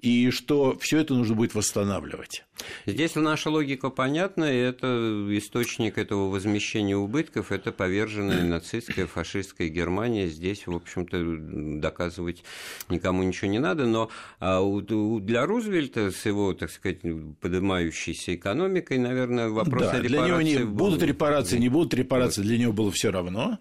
и 0.00 0.30
что 0.30 0.76
все 0.78 0.98
это 0.98 1.14
нужно 1.14 1.34
будет 1.34 1.54
восстанавливать. 1.54 2.44
Здесь 2.86 3.14
наша 3.14 3.50
логика 3.50 3.90
понятна, 3.90 4.44
и 4.44 4.56
это 4.56 5.26
источник 5.30 5.98
этого 5.98 6.30
возмещения 6.30 6.96
убытков, 6.96 7.52
это 7.52 7.72
поверженная 7.72 8.44
нацистская, 8.48 9.06
фашистская 9.06 9.68
Германия. 9.68 10.28
Здесь, 10.28 10.66
в 10.66 10.74
общем-то, 10.74 11.80
доказывать 11.80 12.44
никому 12.88 13.22
ничего 13.22 13.50
не 13.50 13.58
надо, 13.58 13.86
но 13.86 14.10
а 14.40 14.62
для 14.80 15.46
Рузвельта 15.46 16.10
с 16.10 16.24
его, 16.24 16.54
так 16.54 16.70
сказать, 16.70 17.00
поднимающейся 17.40 18.34
экономикой, 18.34 18.98
наверное, 18.98 19.48
вопрос 19.48 19.82
да, 19.82 19.92
о 19.92 20.00
репарации... 20.00 20.08
Для 20.08 20.26
него 20.26 20.42
не, 20.42 20.58
был... 20.64 20.86
будут 20.86 21.02
репарации, 21.02 21.58
не 21.58 21.68
будут 21.68 21.94
репарации, 21.94 22.42
для 22.42 22.58
него 22.58 22.72
было 22.72 22.90
все 22.90 23.10
равно. 23.10 23.58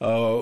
А, 0.00 0.40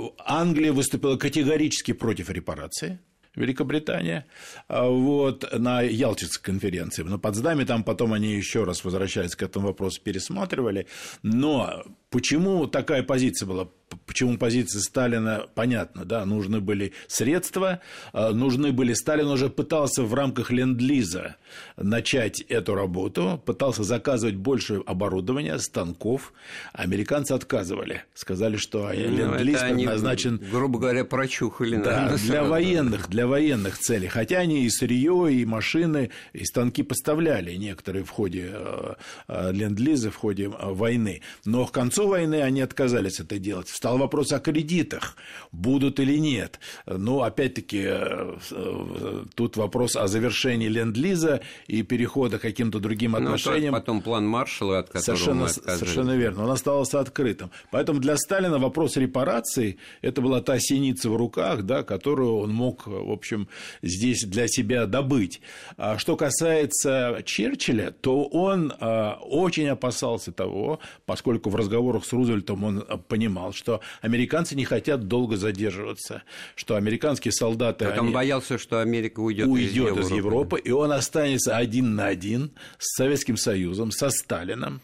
Англия 0.67 0.73
выступила 0.73 1.17
категорически 1.17 1.93
против 1.93 2.31
репарации. 2.31 2.99
Великобритания, 3.37 4.25
а, 4.67 4.89
вот, 4.89 5.45
на 5.53 5.83
Ялтинской 5.83 6.43
конференции. 6.43 7.05
На 7.05 7.19
Потсдаме 7.19 7.67
там 7.67 7.85
потом 7.85 8.15
они 8.15 8.35
еще 8.35 8.65
раз 8.65 8.85
возвращались 8.85 9.37
к 9.37 9.43
этому 9.43 9.67
вопросу, 9.67 10.01
пересматривали. 10.03 10.87
Но 11.23 11.85
почему 12.11 12.67
такая 12.67 13.03
позиция 13.03 13.47
была? 13.47 13.69
почему 14.07 14.37
позиция 14.39 14.81
Сталина 14.81 15.47
понятна, 15.55 16.05
да, 16.05 16.25
нужны 16.25 16.61
были 16.61 16.93
средства, 17.07 17.81
э, 18.13 18.31
нужны 18.31 18.73
были, 18.73 18.93
Сталин 18.95 19.27
уже 19.27 19.49
пытался 19.49 20.03
в 20.03 20.15
рамках 20.15 20.51
ленд-лиза 20.51 21.37
начать 21.77 22.41
эту 22.43 22.75
работу, 22.75 23.43
пытался 23.45 23.85
заказывать 23.85 24.37
больше 24.37 24.83
оборудования, 24.87 25.59
станков, 25.59 26.33
американцы 26.73 27.33
отказывали, 27.33 28.05
сказали, 28.15 28.57
что 28.57 28.89
ну, 28.89 28.93
ленд-лиз 28.93 29.61
предназначен... 29.61 30.41
грубо 30.51 30.79
говоря, 30.79 31.05
прочухали. 31.05 31.77
Да, 31.77 32.17
для 32.17 32.45
военных, 32.45 33.09
для 33.09 33.27
военных 33.27 33.79
целей, 33.79 34.09
хотя 34.09 34.39
они 34.39 34.65
и 34.65 34.71
сырье, 34.71 35.29
и 35.33 35.45
машины, 35.45 36.11
и 36.33 36.45
станки 36.45 36.83
поставляли 36.83 37.55
некоторые 37.55 38.05
в 38.05 38.11
ходе 38.11 38.51
э, 38.53 38.95
э, 39.29 39.53
ленд-лиза, 39.53 40.11
в 40.11 40.17
ходе 40.17 40.49
войны, 40.49 41.23
но 41.45 41.67
к 41.67 41.73
концу 41.73 41.96
войны 42.05 42.43
они 42.43 42.61
отказались 42.61 43.21
это 43.21 43.39
делать. 43.39 43.69
Встал 43.69 43.99
вопрос 43.99 44.33
о 44.33 44.41
кредитах, 44.41 45.17
будут 45.53 46.01
или 46.01 46.19
нет. 46.19 46.61
Но, 46.87 47.23
опять-таки, 47.23 47.83
э, 47.87 48.37
э, 48.51 49.25
тут 49.35 49.57
вопрос 49.57 49.97
о 49.97 50.07
завершении 50.09 50.69
ленд-лиза 50.69 51.41
и 51.67 51.83
перехода 51.83 52.39
к 52.39 52.43
каким-то 52.43 52.79
другим 52.79 53.13
ну, 53.13 53.19
отношениям. 53.19 53.73
Ну, 53.73 53.81
потом 53.81 54.03
план 54.03 54.27
Маршалла, 54.27 54.81
от 54.81 54.89
которого 54.89 55.03
совершенно, 55.03 55.43
мы 55.43 55.49
совершенно 55.49 56.17
верно. 56.17 56.45
Он 56.45 56.51
оставался 56.51 57.01
открытым. 57.01 57.51
Поэтому 57.71 58.01
для 58.01 58.17
Сталина 58.17 58.59
вопрос 58.59 58.97
репараций– 58.97 59.79
это 60.03 60.21
была 60.21 60.41
та 60.41 60.59
синица 60.59 61.11
в 61.11 61.17
руках, 61.17 61.63
да, 61.63 61.83
которую 61.83 62.39
он 62.39 62.53
мог, 62.53 62.87
в 62.87 63.11
общем, 63.11 63.49
здесь 63.83 64.25
для 64.25 64.49
себя 64.49 64.87
добыть. 64.87 65.41
А 65.77 65.99
что 65.99 66.17
касается 66.17 67.23
Черчилля, 67.25 67.91
то 67.91 68.25
он 68.25 68.73
а, 68.81 69.19
очень 69.21 69.69
опасался 69.69 70.33
того, 70.33 70.81
поскольку 71.05 71.51
в 71.51 71.57
разговорах 71.87 72.05
с 72.05 72.13
Рузвельтом 72.13 72.65
он 72.65 72.85
понимал, 73.09 73.53
что 73.53 73.81
американцы 74.01 74.55
не 74.55 74.65
хотят 74.65 75.09
долго 75.09 75.37
задерживаться, 75.37 76.23
что 76.55 76.77
американские 76.77 77.33
солдаты... 77.33 77.87
Так 77.87 78.01
он 78.01 78.13
боялся, 78.13 78.59
что 78.59 78.81
Америка 78.81 79.21
уйдет, 79.21 79.47
уйдет 79.47 79.71
из, 79.71 79.77
Европы. 79.77 80.01
из 80.01 80.11
Европы, 80.11 80.61
и 80.61 80.71
он 80.71 80.93
останется 80.93 81.57
один 81.57 81.95
на 81.95 82.07
один 82.07 82.51
с 82.79 82.97
Советским 82.97 83.37
Союзом, 83.37 83.91
со 83.91 84.11
Сталином. 84.11 84.81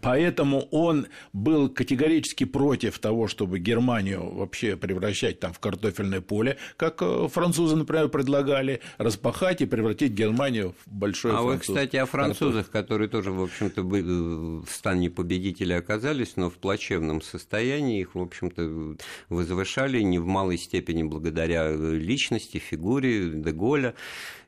Поэтому 0.00 0.68
он 0.70 1.06
был 1.32 1.68
категорически 1.68 2.44
против 2.44 2.98
того, 2.98 3.28
чтобы 3.28 3.58
Германию 3.58 4.34
вообще 4.34 4.76
превращать 4.76 5.40
там 5.40 5.52
в 5.52 5.58
картофельное 5.58 6.20
поле, 6.20 6.56
как 6.76 7.02
э, 7.02 7.28
французы, 7.28 7.76
например, 7.76 8.08
предлагали, 8.08 8.80
распахать 8.98 9.60
и 9.60 9.66
превратить 9.66 10.12
Германию 10.12 10.74
в 10.84 10.90
большое 10.90 11.34
А 11.34 11.42
вы, 11.42 11.58
кстати, 11.58 11.96
о 11.96 12.06
французах, 12.06 12.70
которые 12.70 13.08
тоже, 13.08 13.30
в 13.32 13.42
общем-то, 13.42 13.82
в 13.82 14.70
стане 14.70 15.10
победителя 15.10 15.78
оказались, 15.78 16.36
но 16.38 16.48
в 16.48 16.54
плачевном 16.54 17.20
состоянии 17.20 18.00
их, 18.00 18.14
в 18.14 18.20
общем-то, 18.20 18.96
возвышали 19.28 20.00
не 20.00 20.18
в 20.18 20.26
малой 20.26 20.56
степени 20.56 21.02
благодаря 21.02 21.70
личности, 21.70 22.58
фигуре 22.58 23.30
Деголя. 23.30 23.94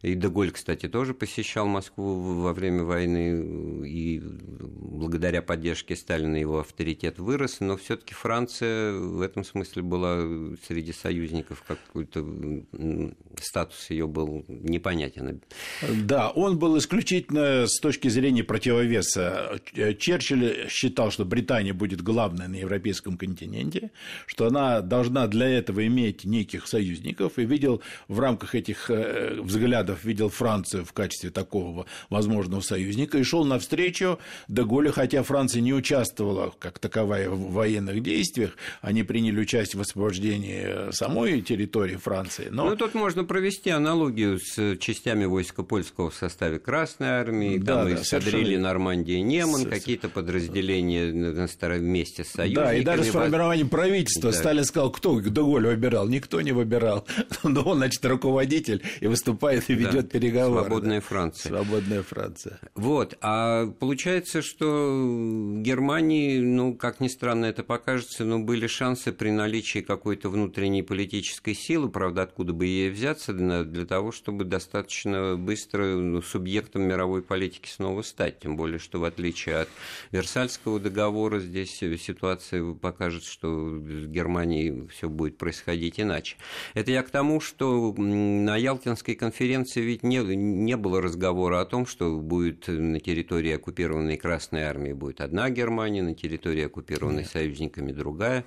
И 0.03 0.15
Деголь, 0.15 0.51
кстати, 0.51 0.89
тоже 0.89 1.13
посещал 1.13 1.67
Москву 1.67 2.41
во 2.41 2.55
время 2.55 2.85
войны, 2.85 3.87
и 3.87 4.19
благодаря 4.19 5.43
поддержке 5.43 5.95
Сталина 5.95 6.37
его 6.37 6.61
авторитет 6.61 7.19
вырос, 7.19 7.61
но 7.61 7.77
все 7.77 7.99
таки 7.99 8.15
Франция 8.15 8.95
в 8.95 9.21
этом 9.21 9.45
смысле 9.45 9.83
была 9.83 10.21
среди 10.67 10.95
союзников, 10.95 11.63
какой-то 11.67 12.27
статус 13.43 13.91
ее 13.91 14.07
был 14.07 14.47
непонятен. 14.49 15.43
Да, 16.05 16.31
он 16.31 16.59
был 16.59 16.79
исключительно 16.79 17.67
с 17.67 17.79
точки 17.79 18.09
зрения 18.09 18.43
противовеса. 18.43 19.61
Черчилль 19.99 20.67
считал, 20.71 21.11
что 21.11 21.27
Британия 21.27 21.75
будет 21.81 22.03
главной 22.03 22.47
на 22.47 22.57
европейском 22.57 23.17
континенте, 23.17 23.91
что 24.27 24.47
она 24.47 24.83
должна 24.83 25.27
для 25.27 25.49
этого 25.49 25.87
иметь 25.87 26.25
неких 26.25 26.67
союзников, 26.67 27.39
и 27.39 27.47
видел 27.47 27.81
в 28.07 28.21
рамках 28.21 28.55
этих 28.55 28.91
э, 28.91 29.41
взглядов 29.41 30.05
видел 30.05 30.29
Францию 30.29 30.85
в 30.85 30.93
качестве 30.93 31.31
такого 31.31 31.87
возможного 32.11 32.61
союзника 32.61 33.17
и 33.17 33.23
шел 33.23 33.47
навстречу 33.47 34.19
Деголю, 34.47 34.93
хотя 34.93 35.23
Франция 35.23 35.63
не 35.63 35.73
участвовала 35.73 36.53
как 36.59 36.79
таковая 36.79 37.31
в 37.31 37.53
военных 37.53 38.03
действиях, 38.03 38.57
они 38.83 39.03
приняли 39.03 39.41
участие 39.41 39.79
в 39.79 39.83
освобождении 39.83 40.93
самой 40.93 41.41
территории 41.41 41.97
Франции. 41.97 42.49
Но... 42.51 42.69
Ну, 42.69 42.77
тут 42.77 42.95
можно 42.95 43.25
провести 43.25 43.71
аналогию 43.71 44.39
с 44.39 44.77
частями 44.77 45.25
войска 45.25 45.63
польского 45.63 46.11
в 46.11 46.15
составе 46.15 46.59
Красной 46.59 47.09
Армии, 47.09 47.57
да, 47.57 47.77
там 47.77 47.95
да, 47.95 48.03
эскадрильи 48.03 48.57
Нормандия 48.57 49.23
Неман, 49.23 49.65
какие-то 49.65 50.11
подразделения 50.11 51.11
вместе 51.79 52.25
с 52.25 52.29
союзниками. 52.29 52.65
Да, 52.65 52.75
и 52.75 52.83
даже 52.83 53.05
с 53.05 53.09
формированием 53.09 53.69
правительства 53.69 54.31
да. 54.33 54.37
Сталин 54.37 54.65
сказал, 54.65 54.91
кто 54.91 55.21
Деголь 55.21 55.67
выбирал? 55.67 56.09
Никто 56.09 56.41
не 56.41 56.53
выбирал. 56.53 57.07
Но 57.43 57.63
он, 57.63 57.79
значит, 57.79 58.05
руководитель 58.05 58.83
и 59.01 59.07
выступает 59.07 59.69
и 59.71 59.75
ведет 59.75 60.07
да, 60.07 60.19
переговоры. 60.19 60.65
Свободная 60.65 61.01
да. 61.01 61.07
Франция. 61.07 61.49
Свободная 61.51 62.03
Франция. 62.03 62.61
Вот. 62.75 63.17
А 63.21 63.67
получается, 63.67 64.43
что 64.43 65.57
Германии, 65.59 66.39
ну, 66.39 66.75
как 66.75 67.01
ни 67.01 67.09
странно 67.09 67.47
это 67.47 67.63
покажется, 67.63 68.25
но 68.25 68.39
были 68.39 68.67
шансы 68.67 69.13
при 69.13 69.31
наличии 69.31 69.81
какой-то 69.81 70.29
внутренней 70.29 70.83
политической 70.83 71.55
силы, 71.55 71.89
правда, 71.89 72.23
откуда 72.23 72.53
бы 72.53 72.67
ей 72.67 72.91
взяться, 72.91 73.33
для 73.33 73.87
того, 73.87 74.13
чтобы 74.13 74.45
достаточно 74.45 75.37
быстро 75.37 75.85
ну, 75.97 76.23
субъектом 76.23 76.83
мировой 76.83 77.23
политики 77.23 77.69
снова 77.69 78.03
стать. 78.03 78.41
Тем 78.41 78.57
более, 78.57 78.79
что 78.79 78.99
в 79.01 79.05
отличие 79.05 79.57
от 79.57 79.69
Версальского 80.11 80.81
договора, 80.81 81.41
здесь 81.41 81.60
ситуация 81.67 82.75
покажет, 82.75 83.25
что 83.25 83.49
в 83.49 84.07
Германии 84.07 84.87
все 84.89 85.09
будет 85.09 85.39
происходить 85.39 85.99
иначе. 86.01 86.37
Это 86.75 86.91
я 86.91 87.03
к 87.03 87.11
тому, 87.11 87.41
что 87.41 87.93
на 87.97 88.57
Ялтинской 88.57 89.15
конференции 89.15 89.31
конференции 89.31 89.81
ведь 89.81 90.03
не, 90.03 90.19
не 90.19 90.77
было 90.77 91.01
разговора 91.01 91.61
о 91.61 91.65
том, 91.65 91.87
что 91.87 92.19
будет 92.19 92.69
на 92.69 93.01
территории 93.01 93.53
оккупированной 93.53 94.17
Красной 94.17 94.63
Армии 94.63 94.93
будет 94.93 95.21
одна 95.21 95.51
Германия, 95.51 96.03
на 96.03 96.15
территории 96.15 96.67
оккупированной 96.67 97.23
Нет. 97.23 97.31
союзниками 97.31 97.93
другая 97.93 98.45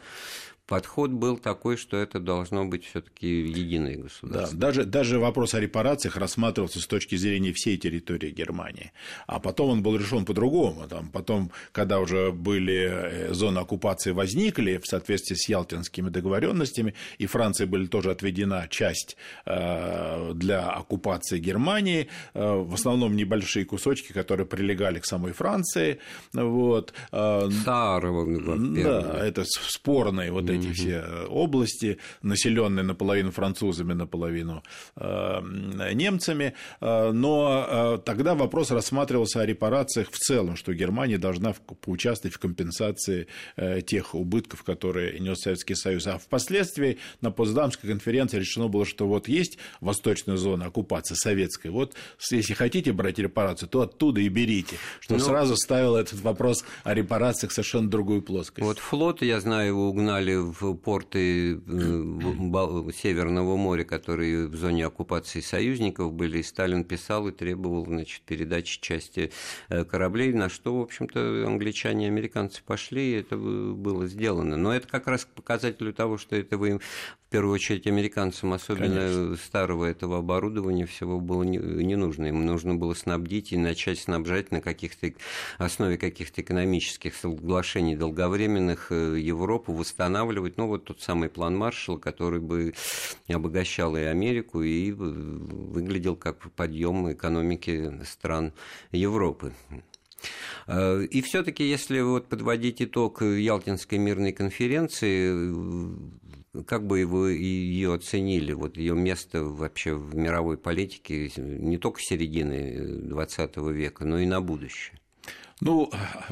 подход 0.67 1.11
был 1.11 1.37
такой, 1.37 1.77
что 1.77 1.97
это 1.97 2.19
должно 2.19 2.65
быть 2.65 2.85
все-таки 2.85 3.27
единое 3.27 3.97
государство. 3.97 4.57
Да, 4.57 4.67
даже, 4.67 4.85
даже 4.85 5.19
вопрос 5.19 5.53
о 5.53 5.59
репарациях 5.59 6.15
рассматривался 6.15 6.79
с 6.79 6.87
точки 6.87 7.15
зрения 7.15 7.51
всей 7.53 7.77
территории 7.77 8.31
Германии. 8.31 8.91
А 9.27 9.39
потом 9.39 9.71
он 9.71 9.83
был 9.83 9.97
решен 9.97 10.25
по-другому. 10.25 10.87
Там, 10.87 11.09
потом, 11.09 11.51
когда 11.71 11.99
уже 11.99 12.31
были 12.31 12.89
э, 12.91 13.33
зоны 13.33 13.59
оккупации 13.59 14.11
возникли 14.11 14.77
в 14.77 14.87
соответствии 14.87 15.35
с 15.35 15.49
ялтинскими 15.49 16.09
договоренностями, 16.09 16.93
и 17.17 17.25
Франции 17.25 17.65
были 17.65 17.87
тоже 17.87 18.11
отведена 18.11 18.67
часть 18.69 19.17
э, 19.45 20.31
для 20.33 20.69
оккупации 20.69 21.39
Германии, 21.39 22.07
э, 22.33 22.41
в 22.41 22.73
основном 22.73 23.15
небольшие 23.15 23.65
кусочки, 23.65 24.13
которые 24.13 24.45
прилегали 24.45 24.99
к 24.99 25.05
самой 25.05 25.33
Франции. 25.33 25.99
Вот. 26.33 26.93
Саарова, 27.11 28.57
да, 28.57 29.25
это 29.25 29.43
спорные 29.45 30.31
вот 30.31 30.52
эти 30.55 30.71
все 30.73 31.03
э, 31.05 31.25
области, 31.27 31.97
населенные 32.21 32.83
наполовину 32.83 33.31
французами, 33.31 33.93
наполовину 33.93 34.63
э, 34.95 35.41
немцами. 35.93 36.53
Э, 36.81 37.11
но 37.11 37.97
тогда 38.05 38.35
вопрос 38.35 38.71
рассматривался 38.71 39.41
о 39.41 39.45
репарациях 39.45 40.11
в 40.11 40.17
целом, 40.17 40.55
что 40.55 40.73
Германия 40.73 41.17
должна 41.17 41.53
поучаствовать 41.53 42.35
в 42.35 42.39
компенсации 42.39 43.27
тех 43.85 44.15
убытков, 44.15 44.63
которые 44.63 45.19
нес 45.19 45.39
Советский 45.39 45.75
Союз. 45.75 46.07
А 46.07 46.17
впоследствии 46.17 46.97
на 47.21 47.31
Потсдамской 47.31 47.89
конференции 47.89 48.39
решено 48.39 48.67
было, 48.67 48.85
что 48.85 49.07
вот 49.07 49.27
есть 49.27 49.57
восточная 49.81 50.37
зона 50.37 50.65
оккупации 50.65 51.15
советской, 51.15 51.67
вот 51.67 51.95
если 52.31 52.53
хотите 52.53 52.91
брать 52.93 53.19
репарацию, 53.19 53.69
то 53.69 53.81
оттуда 53.81 54.21
и 54.21 54.29
берите, 54.29 54.77
что 54.99 55.13
Но... 55.13 55.19
Ну, 55.19 55.25
сразу 55.25 55.55
ставило 55.55 55.97
этот 55.97 56.21
вопрос 56.21 56.63
о 56.83 56.93
репарациях 56.93 57.51
совершенно 57.51 57.89
другую 57.89 58.21
плоскость. 58.21 58.65
Вот 58.65 58.79
флот, 58.79 59.21
я 59.21 59.39
знаю, 59.39 59.67
его 59.67 59.89
угнали 59.89 60.35
в 60.51 60.75
порты 60.75 61.55
Северного 62.93 63.55
моря, 63.55 63.83
которые 63.83 64.47
в 64.47 64.55
зоне 64.55 64.85
оккупации 64.85 65.39
союзников 65.39 66.13
были, 66.13 66.39
и 66.39 66.43
Сталин 66.43 66.83
писал 66.83 67.27
и 67.27 67.31
требовал 67.31 67.85
значит, 67.85 68.21
передачи 68.21 68.81
части 68.81 69.31
э, 69.69 69.83
кораблей, 69.85 70.33
на 70.33 70.49
что, 70.49 70.77
в 70.77 70.81
общем-то, 70.81 71.45
англичане 71.47 72.05
и 72.05 72.09
американцы 72.09 72.61
пошли, 72.65 73.11
и 73.11 73.19
это 73.19 73.37
было 73.37 74.07
сделано. 74.07 74.57
Но 74.57 74.73
это 74.73 74.87
как 74.87 75.07
раз 75.07 75.25
показатель 75.25 75.93
того, 75.93 76.17
что 76.17 76.35
это 76.35 76.57
вы 76.57 76.79
первую 77.33 77.55
очередь 77.55 77.87
американцам, 77.87 78.53
особенно 78.53 79.07
Конечно. 79.07 79.37
старого 79.37 79.85
этого 79.85 80.19
оборудования, 80.19 80.85
всего 80.85 81.19
было 81.19 81.41
не, 81.41 81.57
не 81.57 81.95
нужно. 81.95 82.27
Им 82.27 82.45
нужно 82.45 82.75
было 82.75 82.93
снабдить 82.93 83.53
и 83.53 83.57
начать 83.57 83.97
снабжать 83.97 84.51
на 84.51 84.61
каких-то 84.61 85.11
основе 85.57 85.97
каких-то 85.97 86.41
экономических 86.41 87.15
соглашений 87.15 87.95
долговременных 87.95 88.91
э, 88.91 89.19
Европу, 89.19 89.73
восстанавливать. 89.73 90.32
Ну, 90.57 90.67
вот 90.67 90.85
тот 90.85 91.01
самый 91.01 91.29
план 91.29 91.57
Маршалла, 91.57 91.97
который 91.97 92.39
бы 92.39 92.73
обогащал 93.27 93.95
и 93.95 94.01
Америку, 94.01 94.61
и 94.61 94.91
выглядел 94.91 96.15
как 96.15 96.51
подъем 96.51 97.11
экономики 97.11 97.91
стран 98.03 98.53
Европы. 98.91 99.53
Э, 100.67 101.03
и 101.03 101.21
все-таки, 101.21 101.63
если 101.63 102.01
вот 102.01 102.27
подводить 102.27 102.81
итог 102.81 103.21
Ялтинской 103.21 103.97
мирной 103.97 104.31
конференции, 104.31 105.33
как 106.65 106.85
бы 106.85 107.05
вы 107.05 107.33
ее 107.33 107.93
оценили, 107.95 108.53
вот 108.53 108.77
ее 108.77 108.95
место 108.95 109.43
вообще 109.43 109.95
в 109.95 110.15
мировой 110.15 110.57
политике 110.57 111.31
не 111.37 111.77
только 111.77 111.99
середины 111.99 113.01
20 113.09 113.57
века, 113.57 114.05
но 114.05 114.19
и 114.19 114.25
на 114.25 114.39
будущее? 114.39 114.99
Ну, 115.61 115.91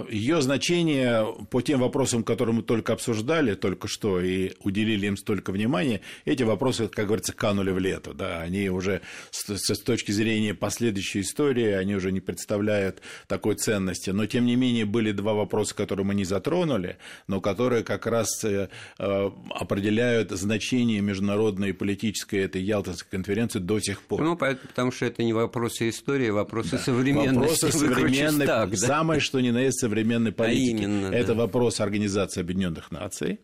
ее 0.09 0.41
значение 0.41 1.25
по 1.49 1.61
тем 1.61 1.79
вопросам, 1.79 2.23
которые 2.23 2.55
мы 2.55 2.63
только 2.63 2.93
обсуждали 2.93 3.55
только 3.55 3.87
что 3.87 4.19
и 4.19 4.53
уделили 4.59 5.07
им 5.07 5.17
столько 5.17 5.51
внимания, 5.51 6.01
эти 6.25 6.43
вопросы, 6.43 6.87
как 6.87 7.05
говорится, 7.05 7.33
канули 7.33 7.71
в 7.71 7.79
лето. 7.79 8.13
Да, 8.13 8.41
они 8.41 8.69
уже 8.69 9.01
с, 9.29 9.45
с 9.47 9.79
точки 9.79 10.11
зрения 10.11 10.53
последующей 10.53 11.21
истории, 11.21 11.71
они 11.71 11.95
уже 11.95 12.11
не 12.11 12.19
представляют 12.19 13.01
такой 13.27 13.55
ценности. 13.55 14.09
Но, 14.09 14.25
тем 14.25 14.45
не 14.45 14.55
менее, 14.55 14.85
были 14.85 15.11
два 15.11 15.33
вопроса, 15.33 15.75
которые 15.75 16.05
мы 16.05 16.15
не 16.15 16.25
затронули, 16.25 16.97
но 17.27 17.39
которые 17.41 17.83
как 17.83 18.07
раз 18.07 18.43
э, 18.43 18.67
определяют 18.97 20.31
значение 20.31 21.01
международной 21.01 21.69
и 21.69 21.73
политической 21.73 22.39
этой 22.39 22.61
Ялтинской 22.61 23.09
конференции 23.09 23.59
до 23.59 23.79
сих 23.79 24.01
пор. 24.01 24.21
Ну, 24.21 24.35
потому 24.35 24.91
что 24.91 25.05
это 25.05 25.23
не 25.23 25.33
вопросы 25.33 25.89
истории, 25.89 26.29
а 26.29 26.33
вопросы 26.33 26.71
да. 26.71 26.77
современности. 26.79 27.39
Вопросы 27.39 27.71
современной, 27.71 28.45
так, 28.45 28.71
да? 28.71 28.75
самое 28.77 29.20
что 29.21 29.39
ни 29.39 29.51
на 29.51 29.59
есть 29.59 29.79
современной 29.79 30.31
а 30.31 30.33
политики. 30.33 30.81
А 30.81 30.83
именно, 30.83 31.07
Это 31.07 31.29
да. 31.29 31.33
вопрос 31.35 31.79
Организации 31.79 32.41
Объединенных 32.41 32.91
Наций, 32.91 33.39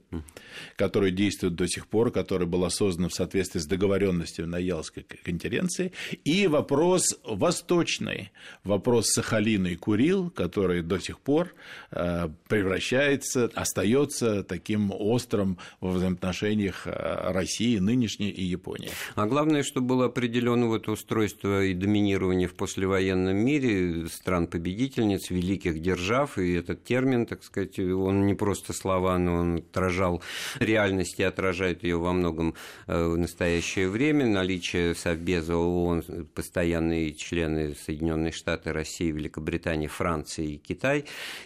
который 0.76 1.12
действует 1.12 1.56
до 1.56 1.68
сих 1.68 1.88
пор, 1.88 2.12
который 2.12 2.48
был 2.48 2.70
создан 2.70 3.10
в 3.10 3.14
соответствии 3.14 3.60
с 3.60 3.66
договоренностью 3.66 4.48
на 4.48 4.58
Ялской 4.58 5.04
конференции, 5.04 5.92
и 6.24 6.48
вопрос 6.48 7.18
восточный, 7.24 8.32
вопрос 8.64 9.08
Сахалина 9.08 9.68
и 9.68 9.76
Курил, 9.76 10.30
который 10.30 10.82
до 10.82 11.00
сих 11.00 11.20
пор 11.20 11.54
э, 11.92 12.30
превращается, 12.48 13.50
остается 13.54 14.44
таким 14.44 14.92
острым 14.92 15.58
в 15.82 15.94
взаимоотношениях 15.94 16.88
э, 16.88 17.32
России 17.32 17.78
нынешней 17.80 18.30
и 18.30 18.44
Японии. 18.44 18.90
А 19.16 19.26
главное, 19.26 19.64
что 19.64 19.82
было 19.82 20.06
определено 20.06 20.68
вот 20.68 20.88
устройство 20.88 21.64
и 21.64 21.74
доминирование 21.74 22.48
в 22.48 22.56
послевоенном 22.56 23.36
мире 23.38 24.08
стран-победительниц, 24.08 25.30
великих 25.30 25.57
держав, 25.58 26.38
и 26.38 26.54
этот 26.54 26.84
термин, 26.84 27.26
так 27.26 27.44
сказать, 27.44 27.80
он 27.80 28.26
не 28.26 28.34
просто 28.34 28.74
слова, 28.74 29.18
но 29.18 29.36
он 29.36 29.58
отражал 29.58 30.22
реальность 30.60 31.20
и 31.20 31.24
отражает 31.24 31.84
ее 31.84 31.98
во 31.98 32.14
многом 32.14 32.56
э, 32.88 33.08
в 33.08 33.18
настоящее 33.18 33.90
время. 33.90 34.26
Наличие 34.26 34.96
Совбеза 34.96 35.56
ООН, 35.56 36.28
постоянные 36.34 37.14
члены 37.14 37.76
Соединенные 37.76 38.32
Штаты, 38.32 38.74
России, 38.74 39.12
Великобритании, 39.12 39.88
Франции 39.88 40.54
и 40.54 40.58
Китай, 40.58 41.06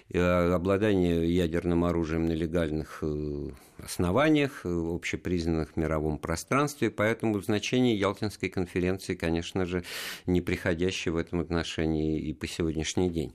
э, 0.09 0.19
обладание 0.19 1.33
ядерным 1.33 1.83
оружием 1.85 2.25
на 2.25 2.33
легальных 2.33 2.99
э, 3.01 3.49
основаниях, 3.83 4.65
общепризнанных 4.65 5.71
в 5.73 5.77
мировом 5.77 6.17
пространстве, 6.17 6.89
поэтому 6.89 7.41
значение 7.41 7.95
Ялтинской 7.95 8.49
конференции, 8.49 9.15
конечно 9.15 9.65
же, 9.65 9.83
неприходящее 10.25 11.13
в 11.13 11.17
этом 11.17 11.41
отношении 11.41 12.19
и 12.19 12.33
по 12.33 12.47
сегодняшний 12.47 13.09
день. 13.09 13.33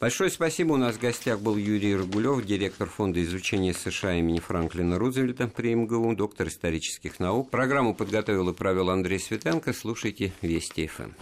Большое 0.00 0.30
спасибо. 0.30 0.74
У 0.74 0.76
нас 0.76 0.96
в 0.96 1.00
гостях 1.00 1.40
был 1.40 1.56
Юрий 1.56 1.96
Рогулев, 1.96 2.44
директор 2.44 2.88
Фонда 2.88 3.22
изучения 3.22 3.74
США 3.74 4.14
имени 4.14 4.38
Франклина 4.38 4.98
Рузвельта 4.98 5.48
при 5.48 5.74
МГУ, 5.74 6.14
доктор 6.14 6.48
исторических 6.48 7.18
наук. 7.20 7.50
Программу 7.50 7.94
подготовил 7.94 8.48
и 8.50 8.54
провел 8.54 8.90
Андрей 8.90 9.18
Светенко. 9.18 9.72
Слушайте 9.72 10.32
Вести 10.42 10.86
ФМ. 10.86 11.12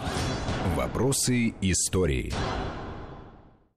Вопросы 0.77 1.55
истории. 1.61 2.33